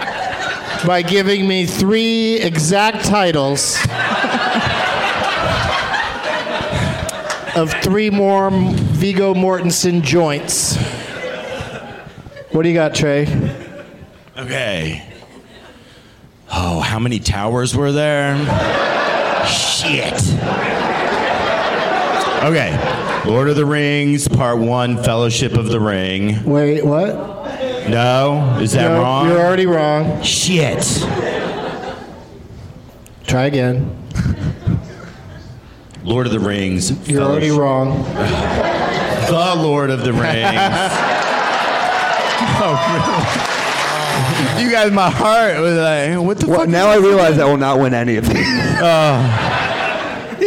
[0.86, 3.76] by giving me three exact titles
[7.54, 10.76] of three more Viggo Mortensen joints.
[12.52, 13.22] What do you got, Trey?
[14.36, 15.06] Okay.
[16.50, 18.36] Oh, how many towers were there?
[19.46, 20.20] Shit.
[22.43, 23.22] Okay.
[23.24, 26.43] Lord of the Rings, Part One, Fellowship of the Ring.
[26.45, 27.14] Wait, what?
[27.88, 29.28] No, is that No, wrong?
[29.28, 30.20] You're already wrong.
[30.22, 30.82] Shit.
[33.26, 33.97] Try again.
[36.03, 37.09] Lord of the Rings.
[37.09, 38.03] You're already wrong.
[38.03, 40.24] The Lord of the Rings.
[42.59, 42.76] oh,
[44.57, 44.64] really?
[44.64, 46.68] You guys, my heart was like, what the Well, fuck?
[46.68, 48.47] now I realize I will not win any of these.
[48.82, 49.71] Uh,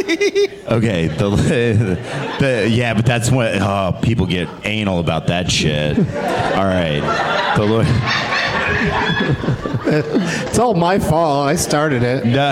[0.07, 1.29] Okay, the,
[2.39, 5.97] the yeah, but that's when oh, people get anal about that shit.
[5.97, 7.87] All right, the Lord.
[9.87, 11.47] It's all my fault.
[11.47, 12.25] I started it.
[12.25, 12.47] No.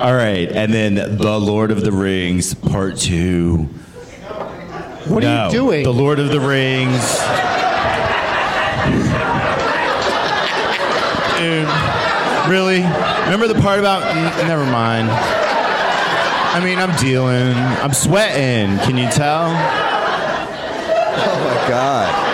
[0.00, 3.68] All right, and then the Lord of the Rings Part Two.
[5.06, 5.84] What are you doing?
[5.84, 7.00] The Lord of the Rings.
[11.38, 11.68] Dude,
[12.50, 12.82] really?
[13.24, 14.02] Remember the part about?
[14.14, 15.08] n- Never mind.
[16.52, 17.54] I mean, I'm dealing.
[17.54, 18.76] I'm sweating.
[18.78, 19.50] Can you tell?
[21.22, 22.26] Oh my god.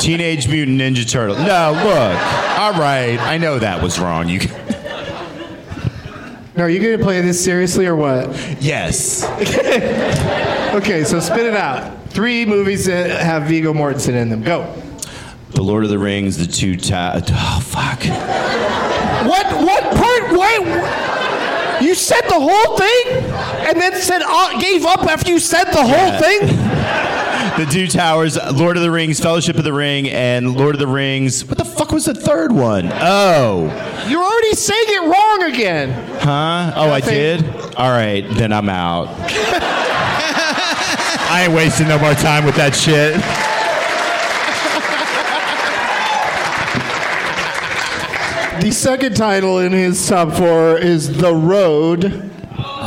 [0.00, 1.36] Teenage Mutant Ninja Turtle.
[1.36, 2.58] No, look.
[2.58, 4.28] All right, I know that was wrong.
[4.28, 4.40] You.
[6.56, 8.28] Now, are you going to play this seriously or what?
[8.60, 9.24] Yes.
[10.76, 12.10] Okay, so spit it out.
[12.10, 14.42] Three movies that have Viggo Mortensen in them.
[14.42, 14.70] Go.
[15.56, 18.00] The Lord of the Rings, the two ta- Oh fuck.
[19.26, 19.46] What?
[19.64, 20.32] What part?
[20.38, 21.78] Why?
[21.80, 23.06] You said the whole thing,
[23.68, 25.96] and then said uh, gave up after you said the Yeah.
[26.10, 26.62] whole thing.
[27.56, 30.86] The Two Towers, Lord of the Rings, Fellowship of the Ring, and Lord of the
[30.86, 31.42] Rings.
[31.42, 32.90] What the fuck was the third one?
[32.92, 33.64] Oh,
[34.08, 35.90] You're already saying it wrong again.
[36.20, 36.72] huh?
[36.76, 37.14] Oh, I Nothing.
[37.14, 37.44] did.
[37.76, 39.08] All right, then I'm out.
[41.28, 43.14] I ain't wasting no more time with that shit.
[48.66, 52.32] The second title in his top four is The Road.
[52.58, 52.82] Oh.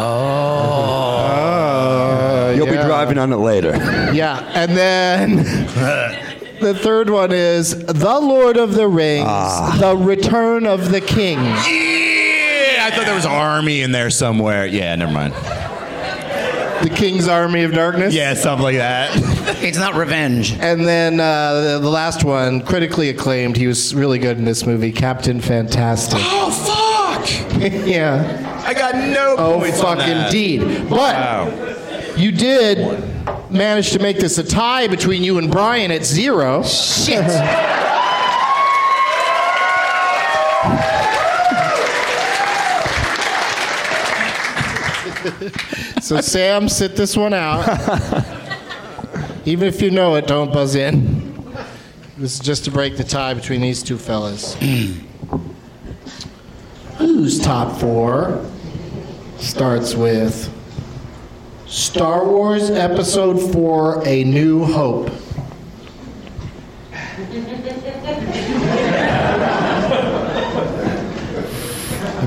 [1.31, 3.71] Ah, You'll be driving on it later.
[4.13, 5.37] Yeah, and then
[6.59, 9.77] the third one is The Lord of the Rings, ah.
[9.79, 11.37] The Return of the King.
[11.39, 14.65] Yeah, I thought there was an army in there somewhere.
[14.65, 15.33] Yeah, never mind.
[16.83, 18.13] The King's Army of Darkness.
[18.13, 19.11] Yeah, something like that.
[19.61, 20.53] It's not revenge.
[20.59, 23.57] And then uh, the, the last one, critically acclaimed.
[23.57, 26.19] He was really good in this movie, Captain Fantastic.
[26.21, 27.61] Oh fuck!
[27.87, 28.63] yeah.
[28.65, 30.27] I got no Oh, points on fuck that.
[30.27, 30.61] indeed.
[30.89, 32.13] But Wow.
[32.15, 32.77] you did
[33.51, 36.63] manage to make this a tie between you and Brian at zero.
[36.63, 37.25] Shit.
[46.01, 47.65] So Sam, sit this one out.
[49.49, 51.43] Even if you know it, don't buzz in.
[52.19, 54.53] This is just to break the tie between these two fellas.
[56.99, 58.45] Who's top four
[59.39, 60.53] starts with
[61.65, 65.09] Star Wars Episode 4 A New Hope.
[66.93, 67.25] I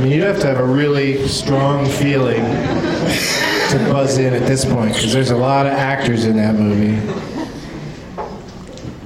[0.01, 2.43] mean, you'd have to have a really strong feeling
[3.73, 7.01] to buzz in at this point because there's a lot of actors in that movie.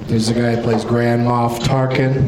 [0.07, 2.27] There's a guy who plays Grand Moff Tarkin.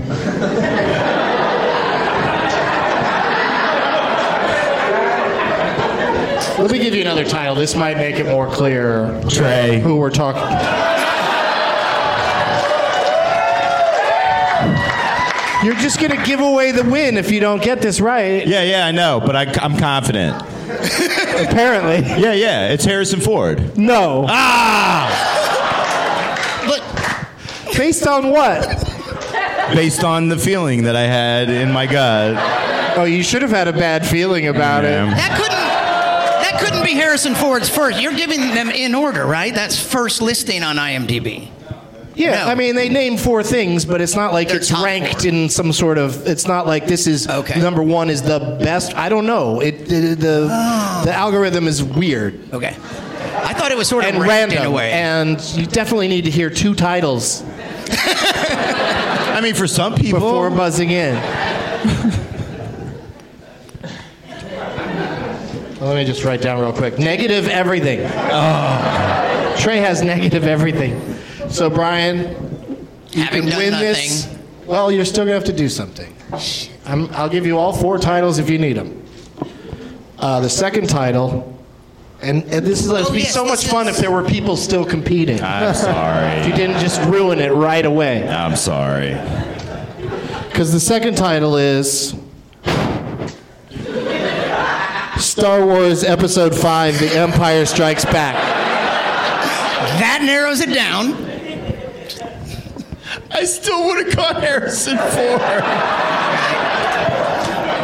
[6.59, 7.55] Let me give you another title.
[7.55, 9.81] This might make it more clear Trey.
[9.81, 10.41] who we're talking.
[15.65, 18.47] You're just gonna give away the win if you don't get this right.
[18.47, 20.41] Yeah, yeah, I know, but I, I'm confident.
[21.47, 23.77] Apparently, Yeah, yeah, it's Harrison Ford.
[23.77, 24.25] no.
[24.27, 25.25] Ah!
[26.67, 26.83] But
[27.77, 28.67] Based on what?
[29.73, 32.97] Based on the feeling that I had in my gut.
[32.97, 34.89] Oh, you should have had a bad feeling about it.
[34.89, 35.59] That couldn't
[36.43, 38.01] that couldn't be Harrison Ford's first.
[38.01, 39.53] You're giving them in order, right?
[39.53, 41.49] That's first listing on IMDb.
[42.15, 42.51] Yeah, No.
[42.51, 45.29] I mean they name four things, but it's not like it's top ranked four.
[45.29, 46.27] in some sort of.
[46.27, 47.59] It's not like this is Okay.
[47.61, 48.93] number one is the best.
[48.95, 49.61] I don't know.
[49.61, 51.01] It the the, Oh.
[51.05, 52.75] the algorithm is weird Okay.
[53.41, 54.91] I thought it was sort of and ranked random, in a way.
[54.91, 57.43] and you definitely need to hear two titles
[57.91, 60.19] I mean, for some people.
[60.19, 61.15] before buzzing in.
[65.81, 66.99] Let me just write down real quick.
[66.99, 68.01] Negative everything.
[68.03, 69.55] Oh.
[69.57, 70.99] Trey has negative everything.
[71.49, 72.19] So Brian,
[73.11, 73.85] you Having can done win nothing.
[73.85, 74.37] this.
[74.65, 76.13] Well, you're still gonna have to do something.
[76.85, 79.03] I'm, I'll give you all four titles if you need them.
[80.19, 81.57] Uh, the second title,
[82.21, 84.23] and, and this is it'd Oh, be yes, so this much fun if there were
[84.23, 85.41] people still competing.
[85.41, 86.51] I'm if you sorry.
[86.55, 88.27] didn't just ruin it right away.
[88.27, 89.15] I'm sorry.
[90.49, 92.13] Because the second title is
[95.17, 98.35] Star Wars Episode 5 The Empire Strikes Back.
[99.99, 101.28] That narrows it down.
[103.31, 105.41] I still would have gone Harrison Ford.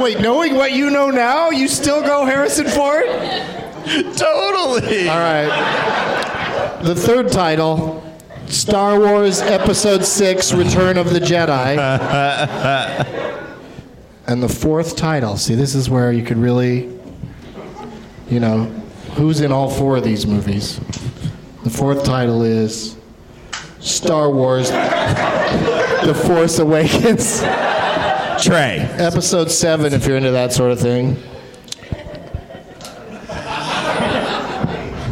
[0.03, 3.05] Wait, knowing what you know now, you still go Harrison Ford?
[4.15, 5.07] Totally.
[5.07, 6.79] All right.
[6.81, 8.01] The third title
[8.47, 11.77] Star Wars Episode 6 Return of the Jedi.
[14.27, 16.91] and the fourth title, see, this is where you could really,
[18.29, 18.65] you know,
[19.15, 20.79] who's in all four of these movies?
[21.63, 22.95] The fourth title is
[23.85, 27.41] Star Wars The Force Awakens.
[28.43, 28.79] Trey.
[28.97, 31.13] Episode 7, if you're into that sort of thing.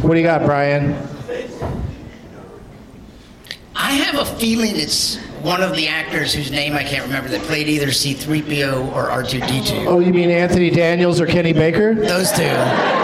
[0.02, 0.92] What do you got, Brian?
[3.76, 7.42] I have a feeling it's one of the actors whose name I can't remember that
[7.42, 9.86] played either C3PO or R2D2.
[9.86, 11.94] Oh, you mean Anthony Daniels or Kenny Baker?
[11.94, 13.03] Those two.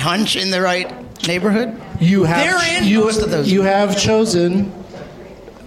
[0.00, 0.90] Hunch in the right
[1.26, 1.80] neighborhood?
[2.00, 4.72] You have They're in you, most of those you have chosen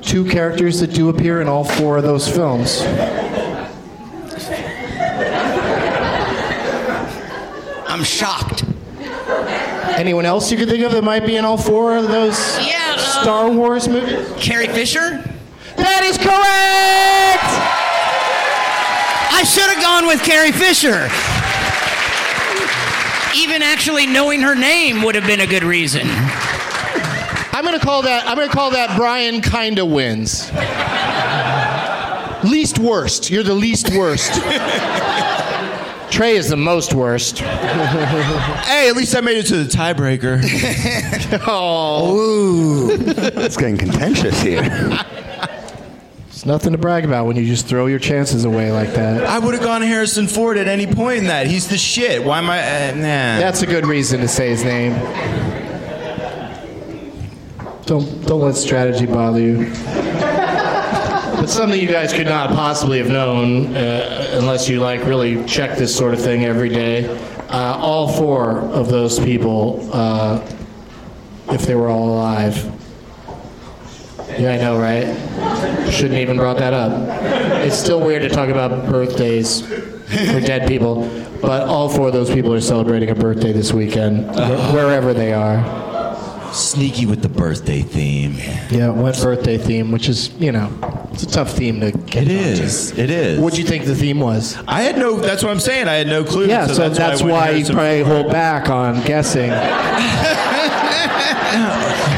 [0.01, 2.81] two characters that do appear in all four of those films.
[7.87, 8.63] I'm shocked.
[9.97, 12.95] Anyone else you could think of that might be in all four of those Yeah,
[12.97, 14.27] uh, Star Wars movies?
[14.37, 15.21] Carrie Fisher?
[15.77, 17.49] That is correct!
[19.35, 21.07] I should have gone with Carrie Fisher.
[23.35, 26.07] Even actually knowing her name would have been a good reason.
[26.07, 30.51] I'm gonna call that I'm gonna call that Brian kinda wins.
[32.43, 33.29] least worst.
[33.31, 34.33] You're the least worst.
[36.11, 37.39] Trey is the most worst.
[37.39, 40.41] Hey, at least I made it to the tiebreaker.
[41.47, 42.89] oh.
[42.99, 44.61] It's getting contentious here.
[46.43, 49.23] It's nothing to brag about when you just throw your chances away like that.
[49.23, 51.47] I would have gone Harrison Ford at any point in that.
[51.47, 52.21] He's the shit.
[52.21, 52.59] Why am I?
[52.59, 53.01] Uh, nah.
[53.39, 54.91] That's a good reason to say his name.
[57.85, 59.71] Don't don't let strategy bother you.
[61.37, 65.77] But something you guys could not possibly have known uh, unless you like really check
[65.77, 67.07] this sort of thing every day.
[67.47, 70.45] Uh, all four of those people, uh,
[71.51, 72.82] if they were all alive.
[74.39, 75.91] Yeah, I know, right?
[75.91, 76.91] Shouldn't even brought that up.
[77.65, 81.07] It's still weird to talk about birthdays for dead people,
[81.41, 85.33] but all four of those people are celebrating a birthday this weekend, wh- wherever they
[85.33, 85.81] are.
[86.53, 88.35] Sneaky with the birthday theme.
[88.69, 90.69] Yeah, went birthday theme, which is, you know,
[91.11, 92.91] it's a tough theme to get It is.
[92.97, 93.39] It is.
[93.39, 94.55] What'd you think the theme was?
[94.67, 95.17] I had no.
[95.19, 95.87] That's what I'm saying.
[95.87, 96.45] I had no clue.
[96.47, 99.49] Yeah, so, that's, I went why you Harrison probably hold back on guessing.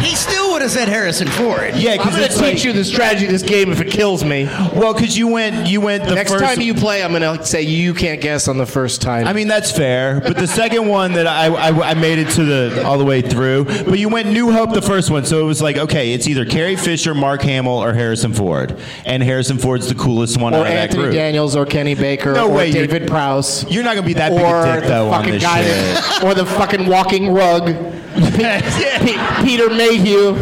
[0.02, 0.35] He still
[0.66, 1.76] have said Harrison Ford.
[1.76, 3.82] Yeah, I'm because going to it's teach like, you the strategy of this game if
[3.82, 4.46] it kills me.
[4.46, 5.68] well, because you went.
[5.68, 6.44] You went the Next first.
[6.44, 9.28] time you play, I'm going to say you can't guess on the first time.
[9.28, 12.44] I mean that's fair, but the second one that I, I, I made it to
[12.44, 13.66] the all the way through.
[13.66, 16.46] But you went New Hope the first one, so it was like okay, it's either
[16.46, 20.62] Carrie Fisher, Mark Hamill, or Harrison Ford, and Harrison Ford's the coolest one or out
[20.62, 21.14] of that Anthony group.
[21.16, 23.70] Daniels or Kenny Baker No or way, you're- David Prowse.
[23.72, 25.62] You're not gonna be that big or a dick the though on fucking this guy
[25.64, 25.68] shit.
[25.96, 27.70] that- or the fucking walking rug,
[28.16, 30.34] Pe- Peter Mayhew.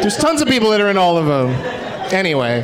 [0.00, 1.50] There's tons of people that are in all of them.
[2.12, 2.62] Anyway,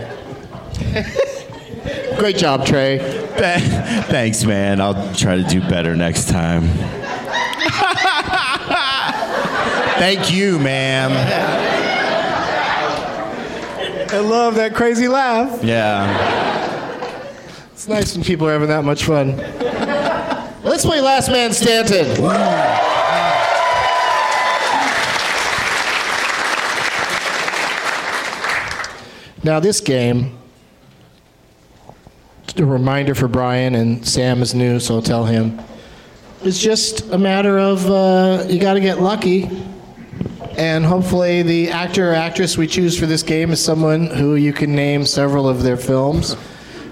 [2.19, 2.99] great job, Trey.
[4.09, 4.81] Thanks, man.
[4.81, 6.69] I'll try to do better next time.
[9.99, 11.13] Thank you, ma'am.
[14.11, 15.63] I love that crazy laugh.
[15.63, 16.07] Yeah.
[17.73, 19.37] It's nice when people are having that much fun.
[20.65, 22.07] Let's play Last Man Stanton.
[29.45, 30.37] Now, this game,
[32.57, 35.61] a reminder for Brian, and Sam is new, so I'll tell him.
[36.43, 39.49] It's just a matter of uh, you got to get lucky.
[40.57, 44.53] And hopefully, the actor or actress we choose for this game is someone who you
[44.53, 46.37] can name several of their films.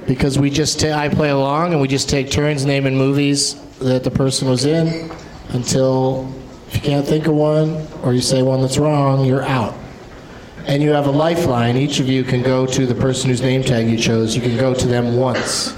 [0.07, 4.05] Because we just ta- I play along and we just take turns naming movies that
[4.05, 5.11] the person was in
[5.49, 6.32] until
[6.68, 9.74] if you can't think of one or you say one that's wrong, you're out.
[10.67, 11.77] And you have a lifeline.
[11.77, 14.35] Each of you can go to the person whose name tag you chose.
[14.35, 15.77] You can go to them once.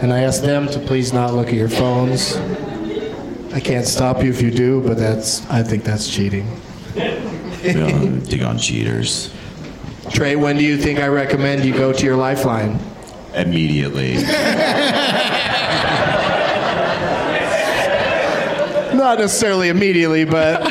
[0.00, 2.36] And I ask them to please not look at your phones.
[3.52, 6.60] I can't stop you if you do, but that's I think that's cheating.
[7.64, 9.32] Yeah, dig on cheaters
[10.10, 12.78] Trey, when do you think I recommend you go to your lifeline?
[13.34, 14.14] immediately.
[18.94, 20.62] Not necessarily immediately, but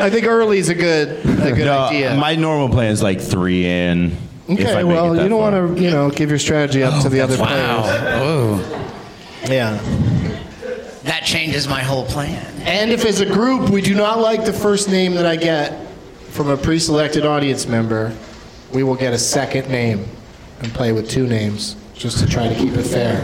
[0.00, 2.14] I think early's a good a good No, idea.
[2.16, 4.16] my normal plan is like three in.
[4.48, 7.24] okay, well, you don't want to, you know, give your strategy up to the oh,
[7.24, 7.82] other Wow.
[7.82, 8.20] players.
[8.22, 8.88] Oh,
[9.48, 9.78] Yeah.
[11.04, 12.44] that changes my whole plan.
[12.64, 15.86] And if as a group we do not like the first name that I get
[16.30, 18.12] from a pre-selected audience member,
[18.72, 20.04] we will get a second name
[20.60, 23.20] and play with two names just to try to keep it fair.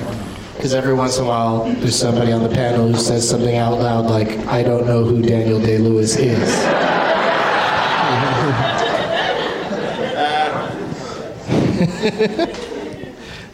[0.57, 3.79] Because every once in a while, there's somebody on the panel who says something out
[3.79, 6.41] loud like, I don't know who Daniel Day Lewis is.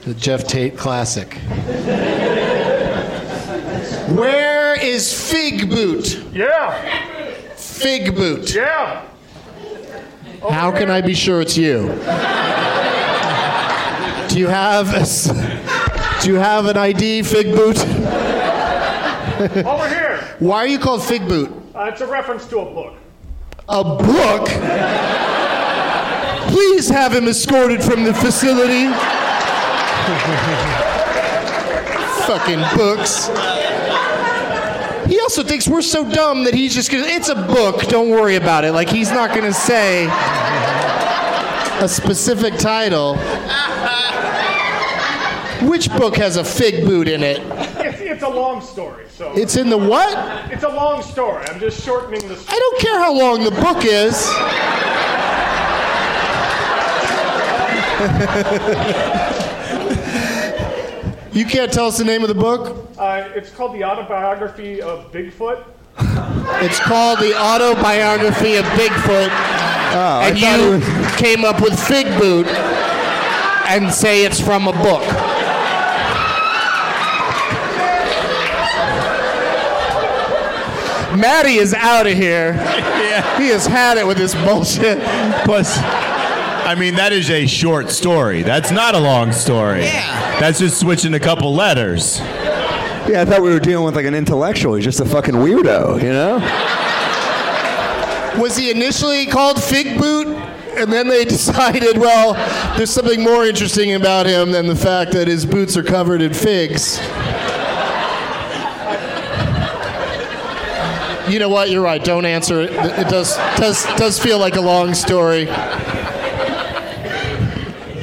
[0.05, 1.35] the Jeff Tate classic.
[4.17, 6.23] Where is Fig Boot?
[6.33, 8.55] Yeah, Fig Boot.
[8.55, 9.07] yeah.
[10.51, 11.87] How can I be sure it's you?
[14.29, 15.05] Do you have a,
[16.23, 17.81] Do you have an ID, Fig Boot?
[19.67, 20.19] Over here.
[20.39, 21.51] Why are you called Fig Boot?
[21.75, 22.95] Uh, it's a reference to a book.
[23.69, 24.47] A book?
[26.53, 28.87] Please have him escorted from the facility.
[32.29, 33.27] Fucking books.
[35.11, 37.03] He also thinks we're so dumb that he's just gonna.
[37.05, 37.83] It's a book.
[37.89, 38.71] Don't worry about it.
[38.71, 40.07] Like he's not gonna say
[41.81, 43.17] a specific title.
[45.69, 47.39] Which book has a fig boot in it?
[47.85, 49.33] It's, it's a long story, so.
[49.37, 50.53] It's in the what?
[50.53, 51.45] It's a long story.
[51.49, 54.27] I'm just shortening the I don't care how long the book is.
[61.33, 62.89] you can't tell us the name of the book?
[62.99, 65.65] Uh, it's called The Autobiography of Bigfoot.
[66.63, 69.29] It's called The Autobiography of Bigfoot.
[69.95, 70.81] Oh, and you
[71.17, 72.47] came up with Fig Boot
[73.69, 75.03] and say it's from a book.
[81.23, 82.53] Maddie is out of here.
[83.39, 84.99] He has had it with this bullshit.
[85.45, 88.43] Plus, I mean, that is a short story.
[88.43, 89.85] That's not a long story.
[89.85, 90.41] Yeah.
[90.41, 92.19] That's just switching a couple letters.
[92.21, 94.75] Yeah, I thought we were dealing with like an intellectual.
[94.75, 96.39] He's just a fucking weirdo, you know?
[98.41, 100.29] Was he initially called Fig Boot?
[100.79, 102.35] And then they decided, well,
[102.77, 106.33] there's something more interesting about him than the fact that his boots are covered in
[106.33, 106.99] figs.
[111.29, 111.71] You know what?
[111.71, 112.03] You're right.
[112.03, 112.71] Don't answer it.
[112.73, 115.47] It does does does feel like a long story.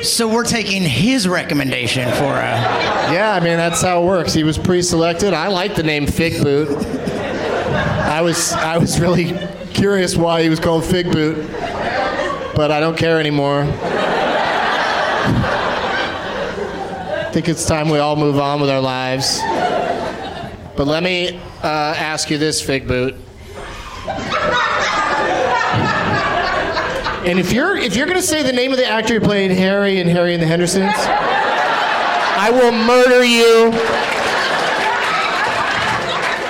[0.04, 2.54] So we're taking his recommendation for a.
[3.12, 4.34] Yeah, I mean that's how it works.
[4.34, 5.34] He was pre-selected.
[5.34, 6.70] I like the name Fig Boot.
[6.78, 9.38] I was I was really
[9.74, 11.46] curious why he was called Fig Boot,
[12.56, 13.66] but I don't care anymore.
[17.22, 19.40] I think it's time we all move on with our lives.
[20.76, 23.16] But let me uh, ask you this, Fig Boot.
[27.26, 30.00] And if you're if you're gonna say the name of the actor who played Harry
[30.00, 33.72] and Harry and the Hendersons, I will murder you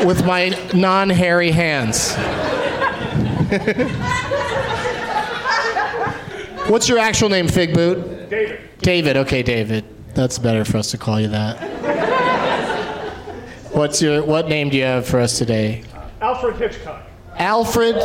[0.07, 2.15] with my non-hairy hands.
[6.69, 8.29] What's your actual name, Fig Boot?
[8.29, 8.59] David.
[8.79, 9.17] David.
[9.17, 9.83] Okay, David.
[10.13, 11.68] That's better for us to call you that.
[13.79, 15.85] What's your what name do you have for us today?
[16.19, 17.01] Alfred Hitchcock.
[17.37, 17.95] Alfred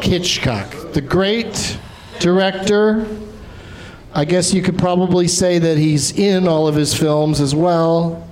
[0.00, 1.76] Hitchcock, the great
[2.20, 3.04] director.
[4.14, 8.28] I guess you could probably say that he's in all of his films as well.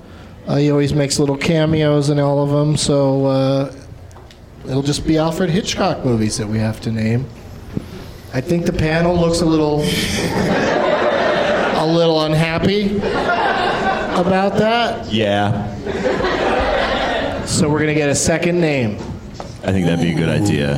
[0.46, 3.74] Uh, he always makes little cameos in all of them, so uh,
[4.68, 7.26] it'll just be Alfred Hitchcock movies that we have to name.
[8.32, 9.80] I think the panel looks a little,
[11.80, 12.98] a little unhappy
[14.20, 15.12] about that.
[15.12, 15.72] Yeah.
[17.56, 18.96] So we're gonna get a second name.
[19.64, 20.74] I think that'd be a good idea.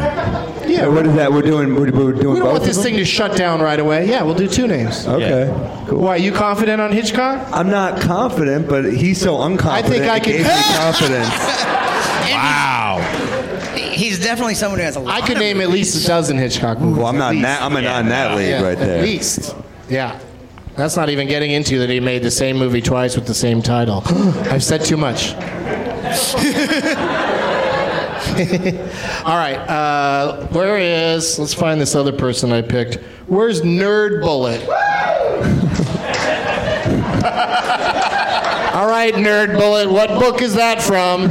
[0.67, 1.31] Yeah, what is that?
[1.33, 1.75] We're doing.
[1.75, 2.85] We're, we're doing We don't both want of this them?
[2.85, 4.09] thing to shut down right away.
[4.09, 5.07] Yeah, we'll do two names.
[5.07, 5.49] Okay.
[5.93, 6.17] Why?
[6.17, 7.49] You confident on Hitchcock?
[7.53, 9.67] I'm not confident, but he's so unconfident.
[9.67, 11.29] I think I it can- gave me confidence.
[12.31, 13.75] Wow.
[13.77, 16.39] He's definitely someone who has a lot I could of name at least a dozen
[16.39, 16.99] Hitchcock movies.
[16.99, 17.35] Well, I'm not.
[17.35, 18.99] in that, I'm not in that league Yeah, right there.
[18.99, 19.55] At least.
[19.89, 20.19] Yeah.
[20.77, 23.61] That's not even getting into that he made the same movie twice with the same
[23.63, 24.03] title.
[24.07, 25.35] I've said too much.
[29.25, 29.57] All right.
[29.57, 31.39] Uh, where is?
[31.39, 32.97] Let's find this other person I picked.
[33.27, 34.63] Where's Nerd Bullet?
[38.75, 39.91] All right, Nerd Bullet.
[39.91, 41.29] What book is that from?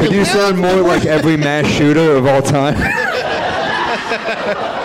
[0.00, 2.74] Could you sound more like every mass shooter of all time?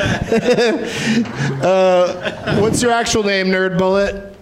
[1.62, 4.36] uh, what's your actual name, Nerd Bullet?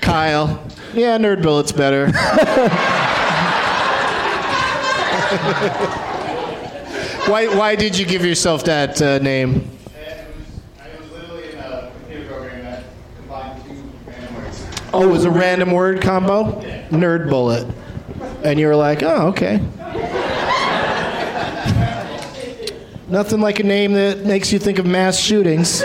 [0.00, 0.62] Kyle.
[0.94, 2.06] Yeah, Nerd Bullet's better.
[7.30, 9.70] why, why did you give yourself that uh, name?
[14.92, 16.60] Oh, it was a random word combo?
[16.90, 17.72] Nerd Bullet.
[18.42, 19.60] And you were like, oh, okay.
[23.10, 25.80] Nothing like a name that makes you think of mass shootings.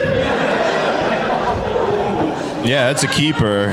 [2.63, 3.71] Yeah, that's a keeper.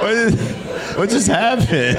[0.00, 1.98] what, is, what just happened?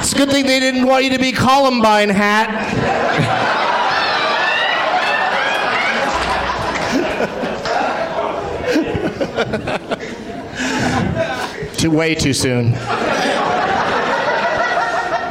[0.00, 2.48] It's a good thing they didn't want you to be Columbine hat.
[11.82, 12.74] too way too soon.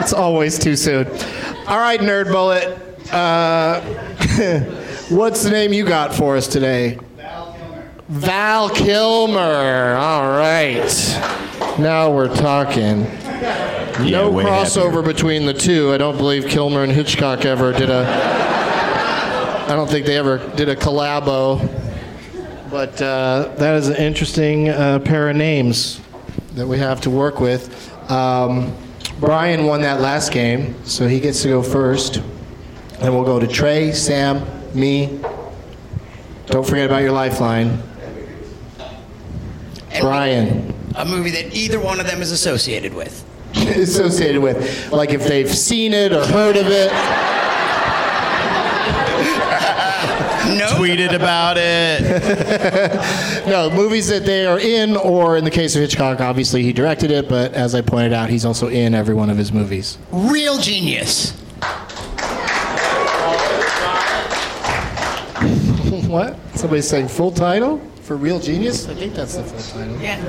[0.01, 1.07] It's always too soon.
[1.65, 2.77] All right, Nerd Bullet.
[3.09, 3.79] Uh,
[5.15, 6.99] what's the name you got for us today?
[7.15, 7.93] Val Kilmer.
[8.09, 9.95] Val Kilmer.
[9.95, 10.93] All right.
[11.79, 13.03] Now we're talking.
[14.11, 15.93] no way crossover between the two.
[15.93, 18.05] I don't believe Kilmer and Hitchcock ever did a.
[19.69, 21.61] I don't think they ever did a collabo.
[22.69, 26.00] But uh, that is an interesting uh, pair of names
[26.53, 27.91] that we have to work with.
[28.11, 28.75] Um,
[29.19, 32.17] Brian won that last game, so he gets to go first.
[32.99, 35.19] And we'll go to Trey, Sam, me.
[36.47, 37.81] Don't forget about your lifeline.
[39.99, 40.73] Brian.
[40.95, 43.25] A movie that either one of them is associated with.
[43.55, 44.91] associated with.
[44.91, 46.91] Like if they've seen it or heard of it.
[50.57, 50.67] No.
[50.77, 52.01] Tweeted about it.
[53.47, 57.11] no, movies that they are in, or in the case of Hitchcock, obviously he directed
[57.11, 59.97] it, but as I pointed out, he's also in every one of his movies.
[60.11, 61.31] Real genius.
[66.07, 66.37] what?
[66.55, 68.89] Somebody's saying full title for Real Genius?
[68.89, 70.01] I think that's the full title.
[70.01, 70.21] Yeah.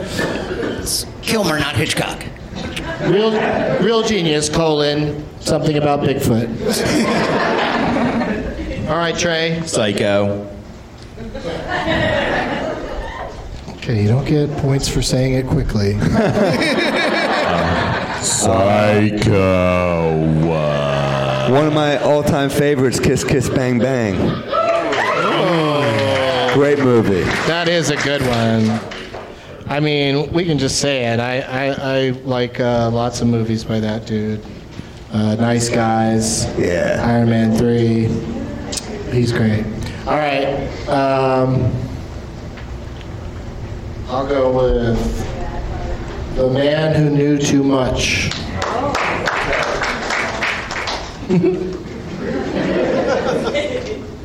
[0.78, 2.24] It's Kilmer, not Hitchcock.
[3.02, 3.32] Real,
[3.82, 6.46] real Genius, colon, something about Bigfoot.
[8.88, 9.62] All right, Trey.
[9.64, 10.48] Psycho.
[13.76, 15.98] Okay, you don't get points for saying it quickly.
[18.22, 19.12] Psycho.
[21.52, 24.16] One of my all-time favorites, Kiss Kiss Bang Bang.
[26.54, 27.22] Great movie.
[27.46, 28.80] That is a good one.
[29.68, 31.18] I mean, we can just say it.
[31.20, 34.44] I, I, I like uh, lots of movies by that dude.
[35.12, 36.46] Uh, nice Guys.
[36.58, 37.02] Yeah.
[37.06, 38.41] Iron Man 3.
[39.12, 39.64] He's great.
[40.06, 40.66] All right.
[40.88, 41.70] Um,
[44.08, 48.30] I'll go with The Man Who Knew Too Much.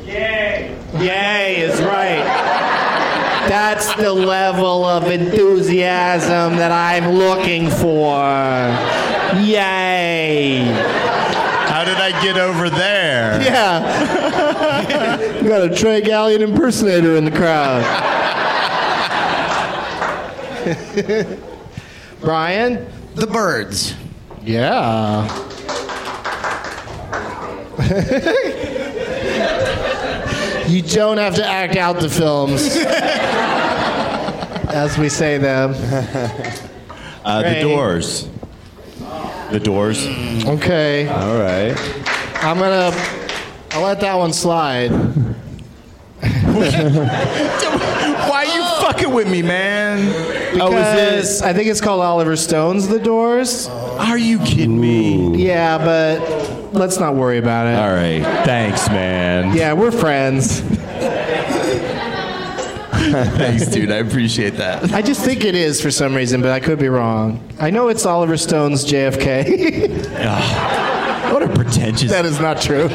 [0.06, 2.24] Yay Yay is right.
[3.48, 8.16] That's the level of enthusiasm that I'm looking for.
[9.42, 10.64] Yay.
[11.68, 13.40] How did I get over there?
[13.42, 14.27] Yeah.
[15.18, 17.82] We got a Trey Galyon impersonator in the crowd.
[22.20, 22.86] Brian?
[23.16, 23.94] The Birds.
[24.42, 25.26] Yeah.
[30.68, 32.76] you don't have to act out the films
[34.72, 35.72] as we say them.
[37.24, 38.28] Uh, the Doors.
[39.50, 40.06] The Doors.
[40.46, 41.08] Okay.
[41.08, 41.74] All right.
[42.44, 43.17] I'm gonna.
[43.78, 44.88] I'll let that one slide.
[44.90, 45.34] Why
[48.44, 50.00] are you fucking with me, man?
[50.60, 53.68] oh, Because is I think it's called Oliver Stone's The Doors.
[53.68, 55.36] Are you kidding me?
[55.36, 57.76] Yeah, but let's not worry about it.
[57.78, 58.20] All right.
[58.44, 59.56] Thanks, man.
[59.56, 60.60] Yeah, we're friends.
[63.38, 63.92] Thanks, dude.
[63.92, 64.92] I appreciate that.
[64.92, 67.38] I just think it is for some reason, but I could be wrong.
[67.60, 70.08] I know it's Oliver Stone's JFK.
[71.28, 72.10] What a pretentious.
[72.10, 72.88] that is not true.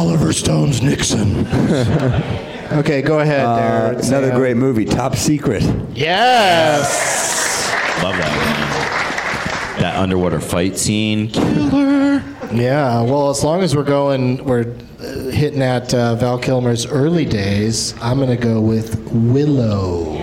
[0.00, 1.46] Oliver Stone's Nixon.
[2.72, 3.86] okay, go ahead Uh, there.
[3.92, 4.36] another Sam.
[4.38, 5.62] great movie, Top Secret.
[5.92, 7.70] Yes.
[8.02, 9.76] Love that.
[9.78, 11.28] That underwater fight scene.
[11.28, 12.22] Killer.
[12.50, 17.26] Yeah, well, as long as we're going, we're uh, hitting at uh, Val Kilmer's early
[17.26, 20.16] days, I'm going to go with Willow.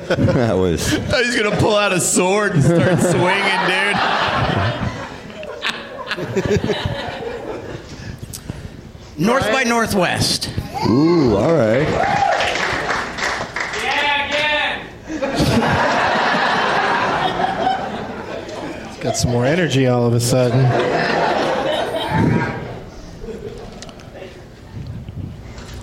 [0.00, 0.92] That was.
[0.94, 3.96] I thought he was gonna pull out a sword and start swinging, dude.
[9.26, 10.50] North by Northwest.
[10.88, 11.88] Ooh, all right.
[13.82, 14.88] Yeah, again.
[19.00, 21.13] Got some more energy all of a sudden.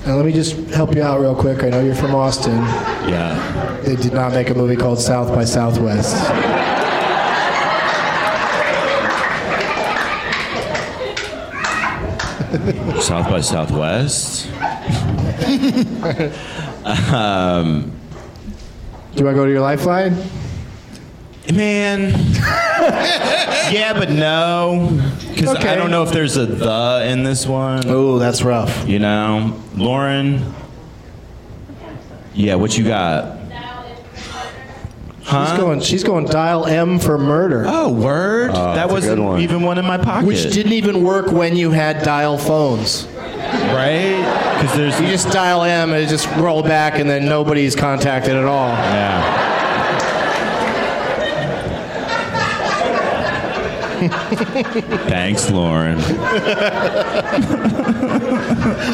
[0.05, 1.63] Now, let me just help you out real quick.
[1.63, 2.57] I know you're from Austin.
[3.07, 3.79] Yeah.
[3.83, 6.15] They did not make a movie called South by Southwest.
[13.01, 14.47] South by Southwest.
[17.13, 17.91] um,
[19.15, 20.15] Do I go to your lifeline?
[21.53, 22.13] man.
[23.71, 24.89] yeah, but no.
[25.29, 27.83] Because I don't know if there's a the in this one.
[27.87, 28.87] Oh, that's rough.
[28.87, 30.53] You know, Lauren.
[32.33, 33.37] Yeah, what you got?
[35.23, 35.45] Huh?
[35.51, 35.79] She's going.
[35.81, 36.25] She's going.
[36.25, 37.63] Dial M for murder.
[37.67, 38.51] Oh, word.
[38.51, 39.39] Ah, that that's a good wasn't one.
[39.41, 40.25] even one in my pocket.
[40.27, 43.05] Which didn't even work when you had dial phones.
[43.07, 44.57] right?
[44.59, 48.35] Because there's You just dial M and it just roll back, and then nobody's contacted
[48.35, 48.69] at all.
[48.69, 49.50] yeah.
[55.07, 55.99] Thanks, Lauren.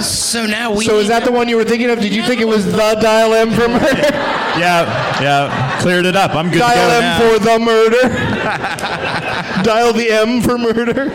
[0.02, 0.86] So now we.
[0.86, 2.00] So is that the one you were thinking of?
[2.00, 2.72] Did you think it was the
[3.02, 3.88] dial M for murder?
[4.58, 5.80] Yeah, yeah.
[5.82, 6.34] Cleared it up.
[6.34, 7.20] I'm good dial to go M now.
[7.20, 8.02] for the murder.
[9.64, 11.12] dial the M for murder.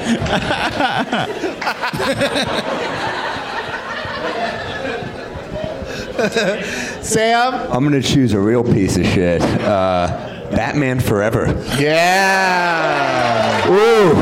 [7.02, 7.54] Sam.
[7.72, 9.42] I'm gonna choose a real piece of shit.
[9.42, 11.46] Uh, Batman Forever.
[11.78, 13.68] Yeah.
[13.68, 14.14] Ooh,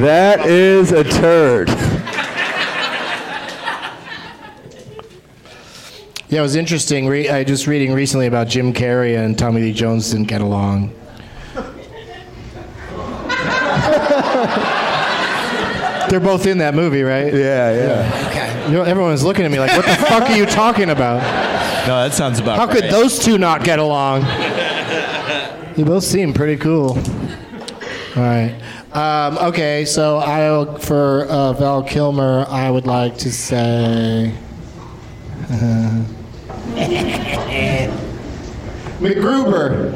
[0.00, 1.68] that is a turd.
[6.30, 7.06] Yeah, it was interesting.
[7.08, 10.92] Re- I just reading recently about Jim Carrey and Tommy Lee Jones didn't get along.
[16.10, 17.32] They're both in that movie, right?
[17.32, 18.28] Yeah, yeah.
[18.30, 18.66] Okay.
[18.70, 21.22] You know, everyone's looking at me like, "What the fuck are you talking about?
[21.86, 24.22] No, that sounds about How could those two not get along?"
[25.78, 26.98] You both seem pretty cool.
[28.16, 28.60] All right.
[28.92, 34.34] Um, okay, so I for uh, Val Kilmer, I would like to say.
[38.98, 39.94] MacGruber.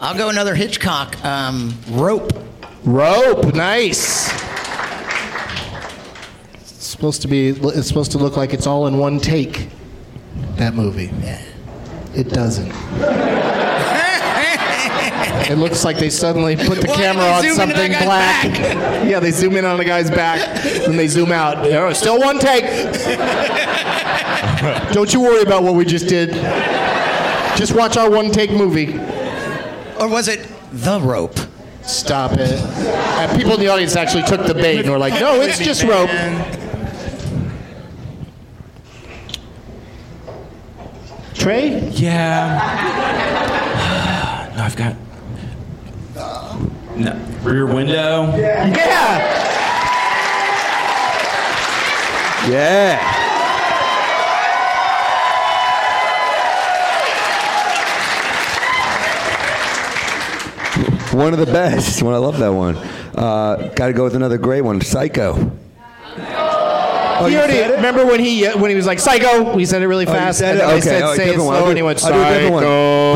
[0.00, 1.16] I'll go another Hitchcock.
[1.24, 2.32] Um, rope.
[2.84, 4.31] Rope, nice.
[7.02, 7.48] It's supposed to be.
[7.48, 9.70] It's supposed to look like it's all in one take.
[10.54, 11.10] That movie.
[11.20, 11.42] Yeah.
[12.14, 12.70] It doesn't.
[15.50, 18.44] It looks like they suddenly put the Why camera on something black.
[19.04, 21.66] yeah, they zoom in on the guy's back, then they zoom out.
[21.66, 22.62] Oh, still one take.
[24.92, 26.30] Don't you worry about what we just did.
[27.56, 28.96] Just watch our one take movie.
[29.98, 31.36] Or was it the rope?
[31.82, 32.52] Stop it.
[32.52, 35.82] And people in the audience actually took the bait and were like, no, it's just
[35.82, 36.08] rope.
[41.42, 41.88] Trey?
[41.88, 42.54] Yeah.
[44.56, 44.94] no, I've got.
[46.96, 47.20] No.
[47.42, 48.32] Rear window.
[48.36, 48.66] Yeah.
[52.48, 53.22] Yeah.
[61.12, 62.04] One of the best.
[62.04, 62.76] One I love that one.
[62.76, 64.80] Uh, Got to go with another great one.
[64.80, 65.50] Psycho.
[67.22, 67.76] Oh, he you already said it?
[67.76, 69.54] remember when he uh, when he was like psycho.
[69.54, 70.38] We said it really Oh, fast.
[70.40, 70.60] said and it?
[70.62, 70.80] then I Okay.
[70.82, 71.54] said all right, say it different one.
[71.56, 72.64] slow, I'll and do- he went I'll do a different one.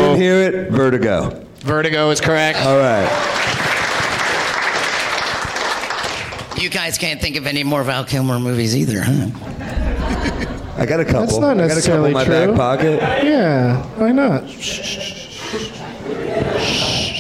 [0.01, 0.71] Didn't hear it.
[0.71, 1.45] Vertigo.
[1.61, 2.59] Vertigo is correct.
[2.65, 3.09] All right.
[6.59, 9.27] You guys can't think of any more Val Kilmer movies either, huh?
[10.79, 11.21] I got a couple.
[11.21, 12.47] That's not I got a couple necessarily in my true.
[12.49, 13.01] back pocket.
[13.25, 14.43] Yeah, why not?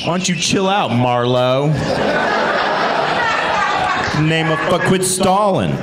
[0.04, 1.68] Why don't you chill out, Marlowe?
[4.20, 5.72] Name a fuck, quit stalling.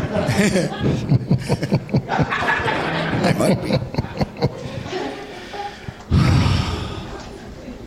[3.24, 3.78] I might be.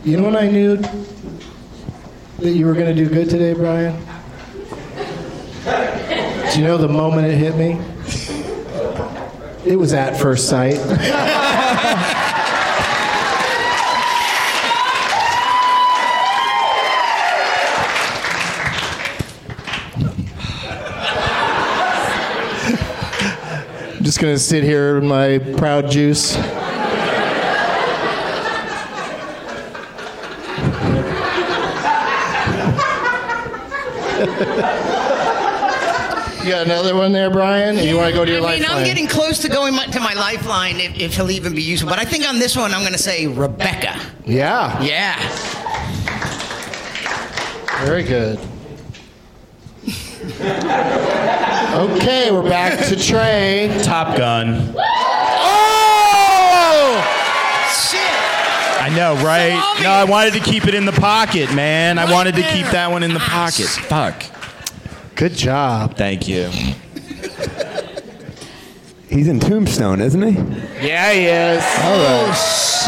[0.09, 0.77] You know when I knew
[2.37, 3.93] that you were going to do good today, Brian?
[6.53, 7.79] Do you know the moment it hit me?
[9.65, 10.77] It was at first sight.
[24.17, 26.35] just going to sit here in my proud juice.
[26.35, 26.41] You
[36.51, 37.77] got another one there, Brian?
[37.77, 38.77] you want to go to your lifeline I mean, lifeline?
[38.79, 41.87] I'm getting close to going my, to my lifeline if, if he'll even be useful.
[41.87, 43.99] But I think on this one, I'm going to say Rebecca.
[44.25, 44.81] Yeah.
[44.81, 45.19] Yeah.
[47.85, 48.39] Very good.
[51.77, 53.69] Okay, we're back to Trey.
[53.83, 54.73] Top Gun.
[54.75, 54.83] Oh!
[57.69, 58.01] Shit.
[58.81, 59.53] I know, right?
[59.83, 61.99] No, I wanted to keep it in the pocket, man.
[61.99, 63.67] I wanted to keep that one in the pocket.
[63.67, 64.23] Fuck.
[65.13, 65.95] Good job.
[65.95, 66.49] Thank you.
[69.07, 70.31] He's in Tombstone, isn't he?
[70.87, 71.63] Yeah, he is.
[71.83, 72.33] Oh,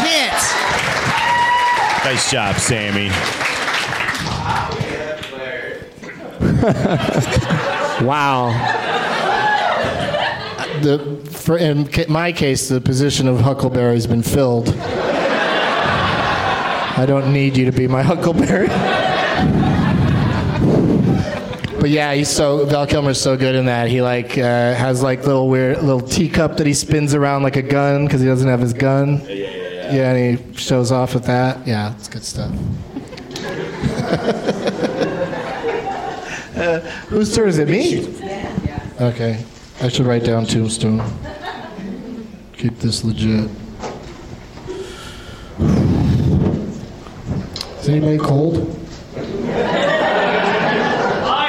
[0.02, 0.32] Shit.
[2.04, 3.10] Nice job, Sammy.
[8.04, 8.78] wow.
[10.82, 14.68] The for in my case, the position of Huckleberry's been filled.
[16.96, 18.68] I don't need you to be my Huckleberry.
[21.80, 23.88] But yeah, he's so Val Kilmer's so good in that.
[23.88, 27.62] He like uh, has like little weird little teacup that he spins around like a
[27.62, 29.20] gun because he doesn't have his gun.
[29.22, 29.94] Yeah, yeah, yeah.
[29.94, 31.66] Yeah, and he shows off with that.
[31.66, 32.50] Yeah, it's good stuff.
[36.56, 37.68] uh, whose turn is it?
[37.68, 38.06] Me?
[39.00, 39.42] Okay,
[39.82, 41.02] I should write down Tombstone.
[42.58, 43.48] Keep this legit.
[47.78, 48.76] Is anybody cold?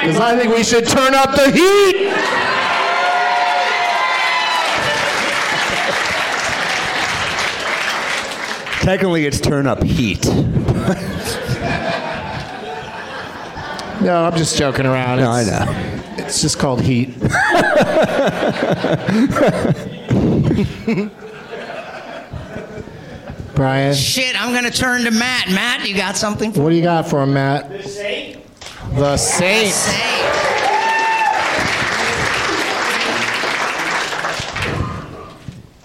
[0.00, 2.08] Because I think we should turn up the heat.
[8.80, 10.24] Technically, it's turn up heat.
[14.02, 15.18] No, I'm just joking around.
[15.18, 15.64] No, I know.
[16.18, 17.14] It's just called heat.
[23.54, 25.50] Brian, Shit, I'm going to turn to Matt.
[25.50, 26.52] Matt, you got something?
[26.54, 27.70] what do you got for him, Matt?
[27.70, 28.42] The Saint.
[28.94, 29.74] The Saint.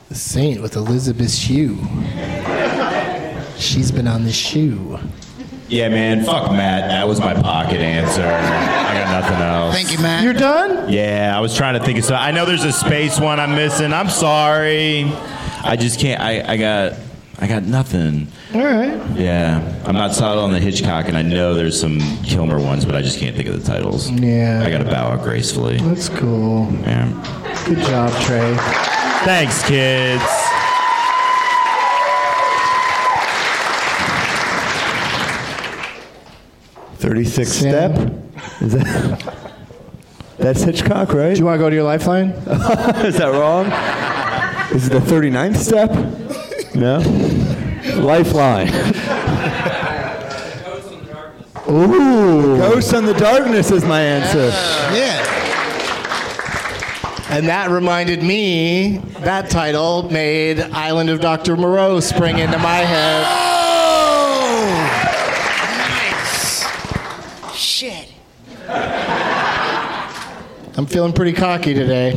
[0.09, 1.77] The Saint with Elizabeth Shue.
[3.57, 4.97] She's been on the shoe.
[5.69, 6.23] Yeah, man.
[6.23, 6.89] Fuck Matt.
[6.89, 8.23] That was my pocket answer.
[8.23, 9.75] I got nothing else.
[9.75, 10.23] Thank you, Matt.
[10.23, 10.91] You're done?
[10.91, 12.15] Yeah, I was trying to think of so.
[12.15, 13.91] I know there's a space one I'm missing.
[13.91, 15.03] I'm sorry.
[15.63, 16.21] I just can't.
[16.21, 16.93] I, I got.
[17.39, 18.27] I got nothing.
[18.55, 18.99] All right.
[19.15, 22.95] Yeah, I'm not solid on the Hitchcock, and I know there's some Kilmer ones, but
[22.95, 24.09] I just can't think of the titles.
[24.09, 24.63] Yeah.
[24.65, 25.77] I got to bow out gracefully.
[25.77, 26.71] That's cool.
[26.81, 27.63] Yeah.
[27.67, 28.55] Good job, Trey.
[29.23, 30.23] Thanks, kids.
[37.07, 37.95] Thirty-six Sam?
[37.95, 38.61] step.
[38.61, 39.33] Is that?
[40.37, 41.33] That's Hitchcock, right?
[41.33, 42.29] Do you want to go to your lifeline?
[43.05, 43.67] Is that wrong?
[44.75, 45.89] Is it the 39th step?
[46.75, 46.97] No.
[48.01, 48.67] Lifeline.
[51.69, 52.57] Ooh.
[52.57, 54.47] Ghost on the Darkness is my answer.
[54.93, 55.23] Yeah.
[57.29, 61.55] And that reminded me, that title made Island of Dr.
[61.55, 63.56] Moreau spring into my head.
[67.77, 68.11] Shit.
[70.75, 72.13] I'm feeling pretty cocky today.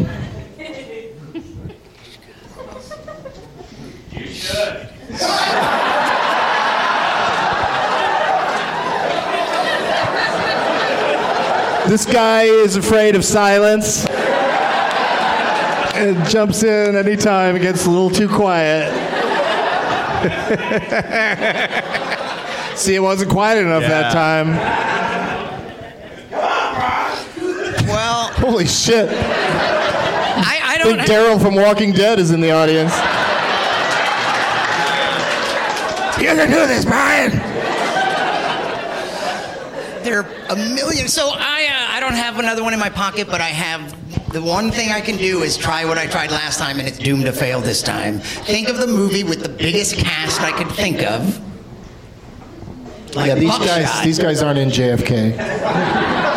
[11.88, 14.06] This guy is afraid of silence
[15.94, 18.88] and jumps in anytime it gets a little too quiet.
[22.78, 24.88] See, it wasn't quiet enough that time.
[27.90, 29.08] Well, Holy shit.
[29.08, 29.14] I,
[30.42, 30.96] I I don't.
[30.96, 32.92] think Daryl from Walking Dead is in the audience.
[36.20, 37.30] You can do this, Brian.
[40.02, 41.06] There are a million.
[41.06, 43.96] So I, uh, I don't have another one in my pocket, but I have.
[44.32, 46.98] The one thing I can do is try what I tried last time, and it's
[46.98, 48.18] doomed to fail this time.
[48.18, 51.38] Think of the movie with the biggest cast I could think of.
[53.14, 53.66] Like yeah, these Buckshot.
[53.66, 56.29] guys, these guys aren't in JFK.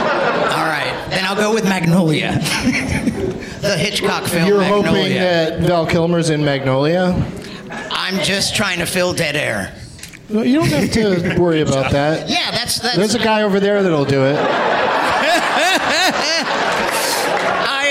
[1.33, 2.31] All right, then I'll go with Magnolia,
[3.61, 4.47] the Hitchcock film.
[4.47, 4.85] You're Magnolia.
[4.91, 7.13] hoping that Val Kilmer's in Magnolia?
[7.91, 9.73] I'm just trying to fill dead air.
[10.29, 12.29] No, you don't have to worry about that.
[12.29, 12.95] Yeah, that's that's.
[12.97, 14.37] There's a guy over there that'll do it.
[17.65, 17.89] I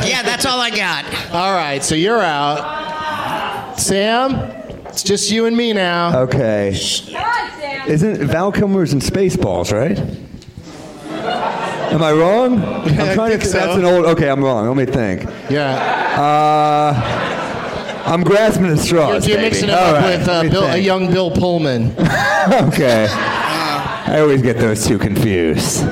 [0.00, 1.04] uh, yeah, that's all I got.
[1.32, 3.78] All right, so you're out.
[3.78, 4.34] Sam,
[4.86, 6.20] it's just you and me now.
[6.22, 6.70] Okay.
[6.70, 9.98] Isn't Val Kilmer's in Spaceballs, right?
[11.92, 12.62] Am I wrong?
[12.62, 13.52] I'm trying to think think.
[13.52, 14.06] That's an old.
[14.06, 14.66] Okay, I'm wrong.
[14.66, 15.24] Let me think.
[15.50, 15.74] Yeah.
[16.18, 19.26] Uh, I'm grasping at straws.
[19.28, 19.50] You're baby.
[19.50, 21.92] mixing it up right, with uh, Bill, a young Bill Pullman
[22.68, 23.06] okay.
[23.10, 25.86] I always get those two confused.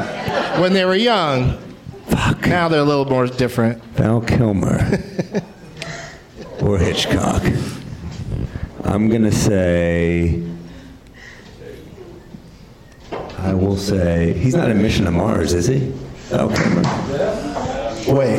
[0.59, 1.59] when they were young.
[2.07, 2.47] Fuck.
[2.47, 3.83] Now they're a little more different.
[3.95, 4.81] Val Kilmer
[6.63, 7.43] or Hitchcock.
[8.85, 10.50] I'm gonna say.
[13.43, 15.93] I will say he's not in Mission to Mars, is he?
[16.33, 16.83] Oh, Val Kilmer.
[18.19, 18.39] Wait.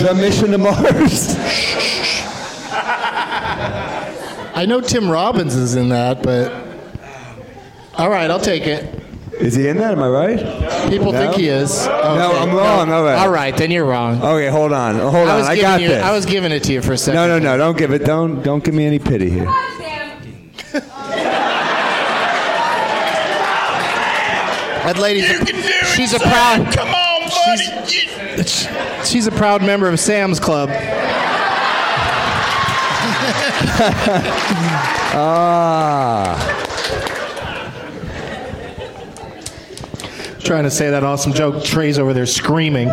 [0.00, 1.34] The Mission to Mars.
[4.54, 6.52] I know Tim Robbins is in that, but
[7.94, 8.94] all right, I'll take it.
[9.40, 9.92] Is he in that?
[9.92, 10.90] Am I right?
[10.90, 11.18] People No?
[11.20, 11.86] think he is.
[11.86, 12.90] No, I'm wrong.
[12.90, 13.14] All right.
[13.18, 14.20] All right, then you're wrong.
[14.20, 14.96] Okay, hold on.
[14.96, 15.44] Hold I on.
[15.44, 16.02] I got you, this.
[16.02, 17.14] I was giving it to you for a second.
[17.14, 17.56] no, no, no.
[17.56, 18.04] Don't give it.
[18.04, 19.46] Don't don't give me any pity here.
[24.88, 25.44] That lady's a,
[25.84, 26.72] she's a proud.
[26.72, 27.62] Come on, buddy.
[28.46, 28.66] She's,
[29.06, 30.70] she's a proud member of Sam's Club.
[35.20, 36.36] Ah.
[40.40, 41.62] Trying to say that awesome joke.
[41.64, 42.88] Trey's over there screaming.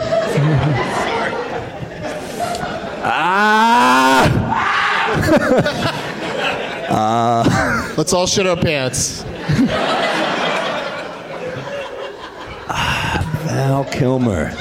[6.92, 7.94] Ah.
[7.98, 9.24] Let's all shit our pants.
[13.66, 14.52] Val Kilmer.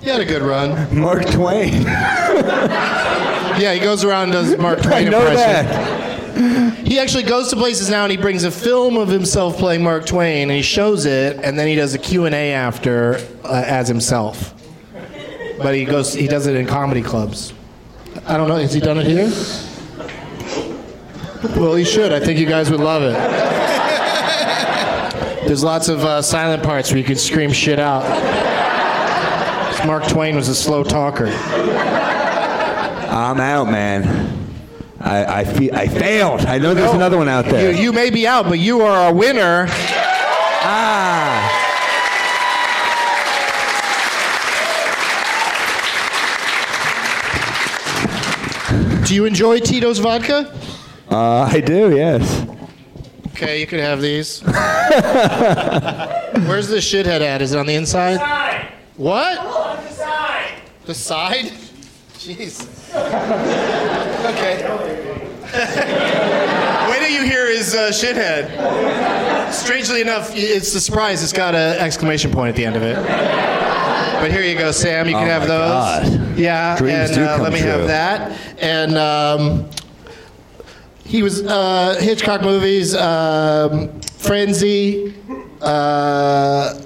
[0.00, 0.98] You had a good run.
[0.98, 1.84] Mark Twain.
[3.58, 5.66] Yeah, he goes around and does Mark Twain I know impression.
[5.66, 6.86] that.
[6.88, 10.06] He actually goes to places now and he brings a film of himself playing Mark
[10.06, 14.54] Twain and he shows it and then he does a Q&A after uh, as himself.
[15.58, 17.52] But he goes he does it in comedy clubs.
[18.26, 19.30] I don't know, has he done it here?
[21.60, 22.10] Well, he should.
[22.10, 23.61] I think you guys would love it.
[25.52, 28.04] There's lots of uh, silent parts where you can scream shit out.
[29.86, 31.26] Mark Twain was a slow talker.
[31.26, 34.48] I'm out, man.
[34.98, 36.40] I I, feel, I failed.
[36.46, 36.96] I know there's No.
[36.96, 37.70] another one out there.
[37.70, 39.66] You, you may be out, but you are a winner.
[40.64, 41.58] ah.
[49.06, 50.50] Do you enjoy Tito's vodka?
[51.10, 51.94] Uh, I do.
[51.94, 52.46] Yes.
[53.32, 54.42] Okay, you can have these.
[56.48, 57.40] Where's the shithead at?
[57.42, 58.20] Is it on the inside?
[58.96, 59.38] What?
[59.38, 60.52] On the side.
[60.84, 61.52] The side?
[62.14, 62.68] Jeez.
[64.26, 64.68] okay.
[66.90, 69.52] Wait till you hear his uh, shithead.
[69.52, 71.22] Strangely enough, it's the surprise.
[71.22, 72.96] It's got an exclamation point at the end of it.
[72.96, 75.06] But here you go, Sam.
[75.08, 76.16] You can Oh have my those.
[76.18, 76.38] God.
[76.38, 77.68] Yeah, Dreams and do uh, come let me true.
[77.68, 78.38] have that.
[78.58, 79.68] And um,
[81.04, 83.90] he was uh, Hitchcock movies, um,
[84.22, 85.14] Frenzy.
[85.60, 86.78] Uh,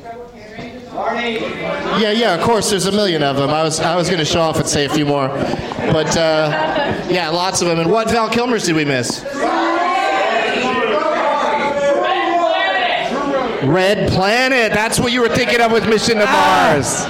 [1.98, 2.70] yeah, yeah, of course.
[2.70, 3.50] There's a million of them.
[3.50, 7.06] I was, I was going to show off and say a few more, but uh,
[7.08, 7.78] yeah, lots of them.
[7.78, 9.24] And what Val Kilmer's did we miss?
[13.64, 14.72] Red Planet.
[14.72, 17.04] That's what you were thinking of with Mission to Mars.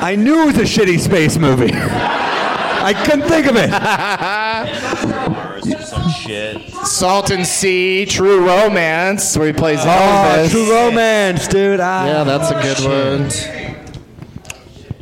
[0.00, 1.70] I knew it was a shitty space movie.
[1.74, 3.70] I couldn't think of it.
[5.86, 6.62] Some shit.
[6.98, 10.50] Salton Sea, True Romance, where he plays Oh, Elvis.
[10.50, 11.78] True Romance, dude.
[11.78, 13.28] Ah, Yeah, that's a good one.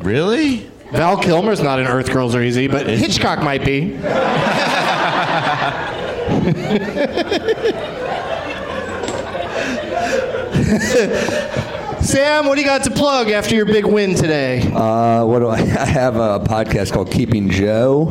[0.05, 0.69] Really?
[0.91, 3.97] Val Kilmer's not in Earth Girls Are Easy, but Hitchcock might be.
[12.01, 14.61] Sam, what do you got to plug after your big win today?
[14.73, 15.57] Uh, what do I?
[15.59, 18.09] I have a podcast called Keeping Joe.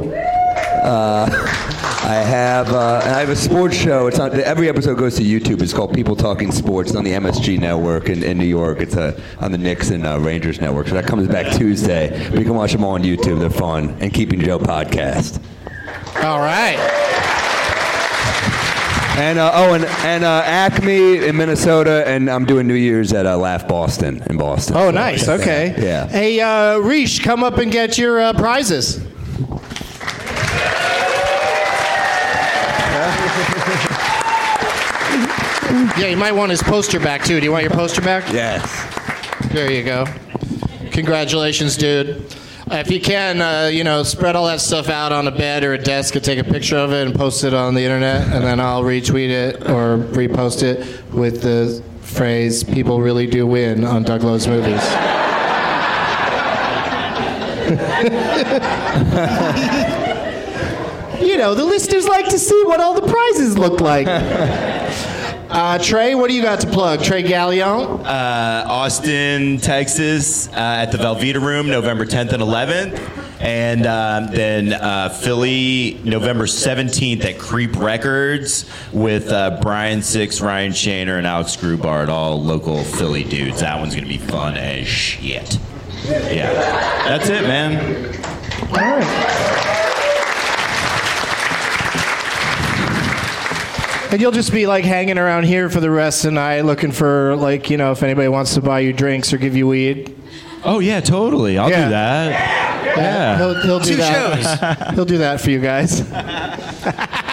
[0.82, 1.70] Uh,
[2.04, 4.08] I have uh, I have a sports show.
[4.08, 5.62] It's on every episode goes to YouTube.
[5.62, 6.90] It's called People Talking Sports.
[6.90, 8.80] It's on the MSG network in, in New York.
[8.80, 10.88] It's uh, on the Knicks and uh, Rangers network.
[10.88, 12.10] So that comes back Tuesday.
[12.28, 13.40] But you can watch them all on YouTube.
[13.40, 13.96] They're fun.
[14.00, 15.42] And Keeping Joe podcast.
[16.22, 16.76] All right.
[19.16, 23.24] And uh, oh, and and uh, Acme in Minnesota, and I'm doing New Year's at
[23.24, 24.76] uh, Laugh Boston in Boston.
[24.76, 25.24] Oh, So nice.
[25.24, 25.74] that Okay.
[25.78, 26.06] Yeah.
[26.08, 29.02] Hey, uh, Reesh, come up and get your uh, prizes.
[35.96, 37.38] Yeah, you might want his poster back too.
[37.38, 38.32] Do you want your poster back?
[38.32, 38.68] Yes.
[39.52, 40.06] There you go.
[40.90, 42.16] Congratulations, dude.
[42.68, 45.62] Uh, if you can, uh, you know, spread all that stuff out on a bed
[45.62, 48.22] or a desk and take a picture of it and post it on the internet,
[48.34, 50.78] and then I'll retweet it or repost it
[51.12, 54.72] with the phrase "People really do win" on Doug Loves Movies.
[61.20, 64.06] you know, the listeners like to see what all the prizes look like.
[65.54, 67.00] Uh, Trey, what do you got to plug?
[67.00, 68.00] Trey Galyon.
[68.04, 73.40] Uh, Austin, Texas, uh, at the Velveeta Room, November 10th and 11th.
[73.40, 80.72] And um, then uh, Philly, November 17th at Creep Records with uh, Brian Six, Ryan
[80.72, 83.60] Shaner, and Alex Grubart, all local Philly dudes.
[83.60, 85.60] That one's going to be fun as shit.
[86.04, 86.52] Yeah.
[87.06, 88.12] That's it, man.
[88.70, 89.73] All right.
[94.14, 96.92] And you'll just be like hanging around here for the rest of the night, looking
[96.92, 100.16] for like you know if anybody wants to buy you drinks or give you weed.
[100.62, 101.58] Oh, yeah, totally.
[101.58, 101.84] I'll Yeah.
[101.86, 102.86] do that.
[102.96, 103.36] Yeah.
[103.38, 104.92] He'll, he'll do Two that.
[104.94, 106.00] he'll do that for you guys.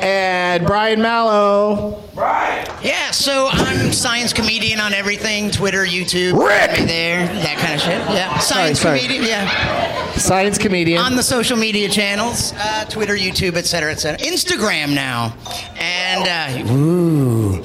[0.00, 2.02] and Brian Malow.
[2.14, 2.66] Brian.
[2.82, 6.38] Yeah, so I'm science comedian on everything Twitter, YouTube.
[6.38, 6.80] Rick!
[6.80, 7.98] Me there, that kind of shit.
[8.14, 9.00] Yeah, science sorry.
[9.00, 10.12] comedian, yeah.
[10.12, 11.02] Science comedian.
[11.02, 14.18] On the social media channels uh, Twitter, YouTube, et cetera, et cetera.
[14.26, 15.34] Instagram now.
[15.76, 17.62] And, uh, ooh.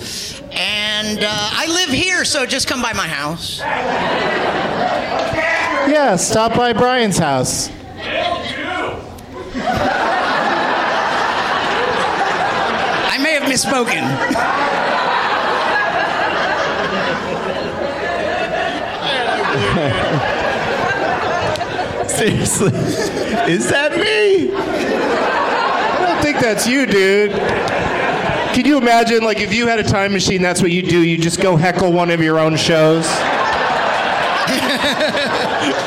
[0.51, 3.59] And uh, I live here, so just come by my house.
[5.87, 7.69] Yeah, stop by Brian's house.
[13.55, 14.03] I misspoken.
[22.09, 22.71] Seriously.
[23.51, 24.51] Is that me?
[24.53, 27.31] I don't think that's you, dude.
[27.31, 30.99] Can you imagine, like, if you had a time machine, that's what you do?
[30.99, 33.05] You just go heckle one of your own shows.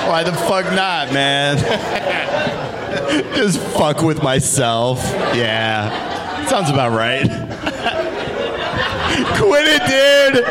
[0.09, 1.59] Why the fuck not, man?
[3.35, 5.01] Just fuck with myself.
[5.35, 6.47] Yeah.
[6.47, 7.48] Sounds about right.
[9.37, 10.45] Quit it, dude.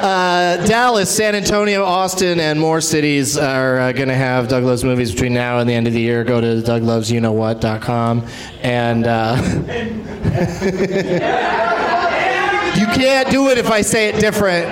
[0.00, 4.84] Uh, Dallas, San Antonio, Austin, and more cities are uh, going to have Doug Loves
[4.84, 6.22] movies between now and the end of the year.
[6.22, 8.24] Go to douglovesyouKnowWhat.com.
[8.62, 9.36] And uh,
[12.78, 14.68] you can't do it if I say it different.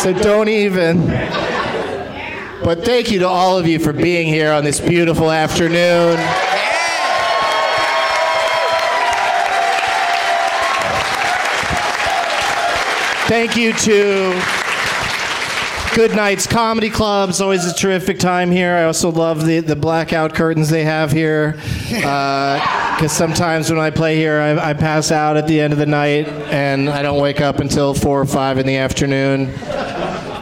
[0.00, 1.08] So don't even.
[2.62, 6.18] But thank you to all of you for being here on this beautiful afternoon.
[13.28, 14.40] Thank you to
[15.96, 17.30] Goodnight's Comedy Club.
[17.30, 18.76] It's always a terrific time here.
[18.76, 21.56] I also love the, the blackout curtains they have here.
[21.88, 25.86] Because sometimes when I play here, I, I pass out at the end of the
[25.86, 29.46] night and I don't wake up until 4 or 5 in the afternoon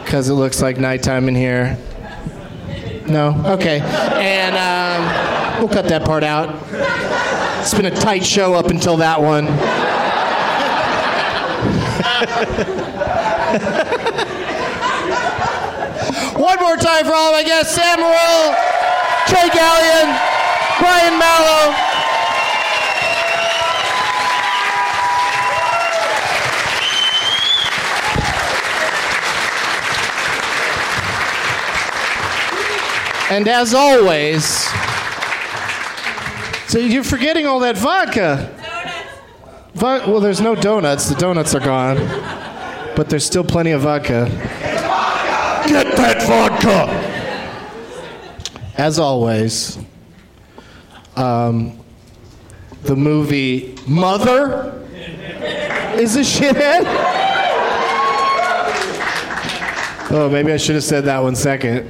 [0.03, 1.79] because it looks like nighttime in here.
[3.07, 3.33] No?
[3.47, 3.79] Okay.
[3.79, 6.53] And um, we'll cut that part out.
[7.61, 9.47] It's been a tight show up until that one.
[16.39, 18.55] One more time for all my guests Sam Morril,
[19.27, 20.17] Trey Galyon,
[20.79, 21.75] Brian Malow.
[33.29, 34.45] And as always,
[36.69, 38.54] so you're forgetting all that vodka.
[39.75, 41.09] Vo- well, there's no donuts.
[41.09, 41.97] The donuts are gone.
[42.95, 44.29] But there's still plenty of vodka.
[45.67, 47.13] Get that vodka!
[48.77, 49.77] As always,
[51.17, 51.77] um,
[52.83, 54.81] the movie Mother
[55.97, 56.83] is a shithead.
[60.11, 61.89] Oh, maybe I should have said that one second.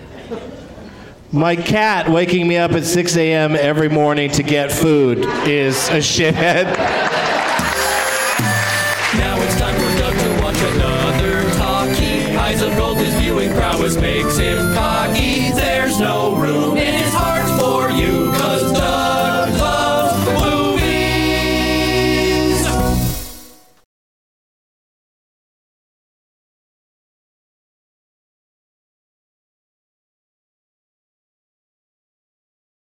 [1.32, 3.56] My cat waking me up at 6 a.m.
[3.56, 7.15] every morning to get food is a shithead.